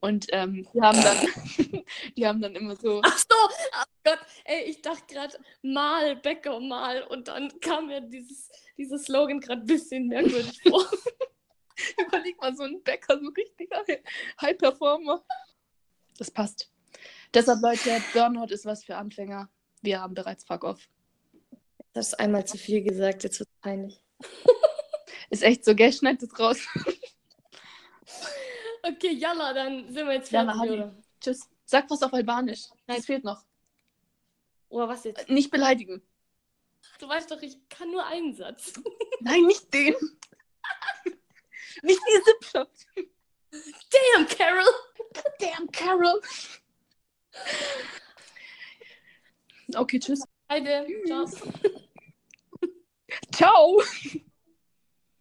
Und 0.01 0.25
ähm, 0.33 0.67
die, 0.73 0.81
haben 0.81 1.01
dann, 1.01 1.83
die 2.17 2.27
haben 2.27 2.41
dann 2.41 2.55
immer 2.57 2.75
so, 2.75 2.99
Ach 3.05 3.17
so, 3.17 3.35
ey, 4.45 4.63
ich 4.63 4.81
dachte 4.81 5.05
gerade 5.07 5.37
mal, 5.61 6.15
Bäcker 6.17 6.59
mal 6.59 7.03
und 7.03 7.27
dann 7.27 7.59
kam 7.59 7.87
mir 7.87 8.01
dieses, 8.01 8.49
dieses 8.77 9.03
Slogan 9.03 9.39
gerade 9.39 9.61
ein 9.61 9.67
bisschen 9.67 10.07
merkwürdig 10.07 10.61
vor. 10.67 10.85
überleg 11.97 12.39
mal, 12.41 12.55
so 12.55 12.63
ein 12.63 12.81
Bäcker, 12.83 13.19
so 13.19 13.27
ein 13.27 13.33
richtiger 13.33 13.83
High-Performer. 14.41 15.23
Das 16.17 16.31
passt. 16.31 16.71
Deshalb, 17.33 17.61
Leute, 17.61 18.01
Burnout 18.13 18.53
ist 18.53 18.65
was 18.65 18.83
für 18.83 18.95
Anfänger. 18.95 19.49
Wir 19.81 20.01
haben 20.01 20.13
bereits 20.13 20.43
Fuck 20.43 20.63
off. 20.63 20.87
Das 21.93 22.09
ist 22.09 22.13
einmal 22.15 22.45
zu 22.45 22.57
viel 22.57 22.83
gesagt, 22.83 23.23
jetzt 23.23 23.39
wird 23.39 23.49
es 23.49 23.61
peinlich. 23.61 24.03
Ist 25.29 25.41
echt 25.41 25.65
so, 25.65 25.73
gell? 25.73 25.91
Schneid 25.91 26.21
das 26.21 26.39
raus. 26.39 26.59
Okay, 28.83 29.13
Jalla, 29.13 29.53
dann 29.53 29.91
sind 29.91 30.05
wir 30.05 30.13
jetzt 30.13 30.31
Jalla, 30.31 30.53
fertig, 30.53 30.71
oder? 30.71 30.95
Tschüss. 31.19 31.49
Sag 31.65 31.89
was 31.89 32.03
auf 32.03 32.13
Albanisch. 32.13 32.67
Nein. 32.85 32.97
Das 32.97 33.05
fehlt 33.07 33.23
noch. 33.23 33.43
Oder 34.73 34.89
was 34.89 35.03
jetzt? 35.03 35.29
Nicht 35.29 35.51
beleidigen. 35.51 36.01
Du 36.97 37.07
weißt 37.07 37.29
doch, 37.29 37.39
ich 37.43 37.57
kann 37.69 37.91
nur 37.91 38.03
einen 38.07 38.33
Satz. 38.33 38.73
Nein, 39.19 39.45
nicht 39.45 39.71
den. 39.71 39.93
nicht 41.83 41.99
die 42.07 42.21
Sippschaft. 42.25 42.87
Damn, 43.51 44.27
Carol! 44.27 44.65
Damn, 45.39 45.71
Carol. 45.71 46.19
Okay, 49.75 49.99
tschüss. 49.99 50.23
Heide, 50.49 50.87
ciao. 51.05 51.27
Ciao. 53.31 53.83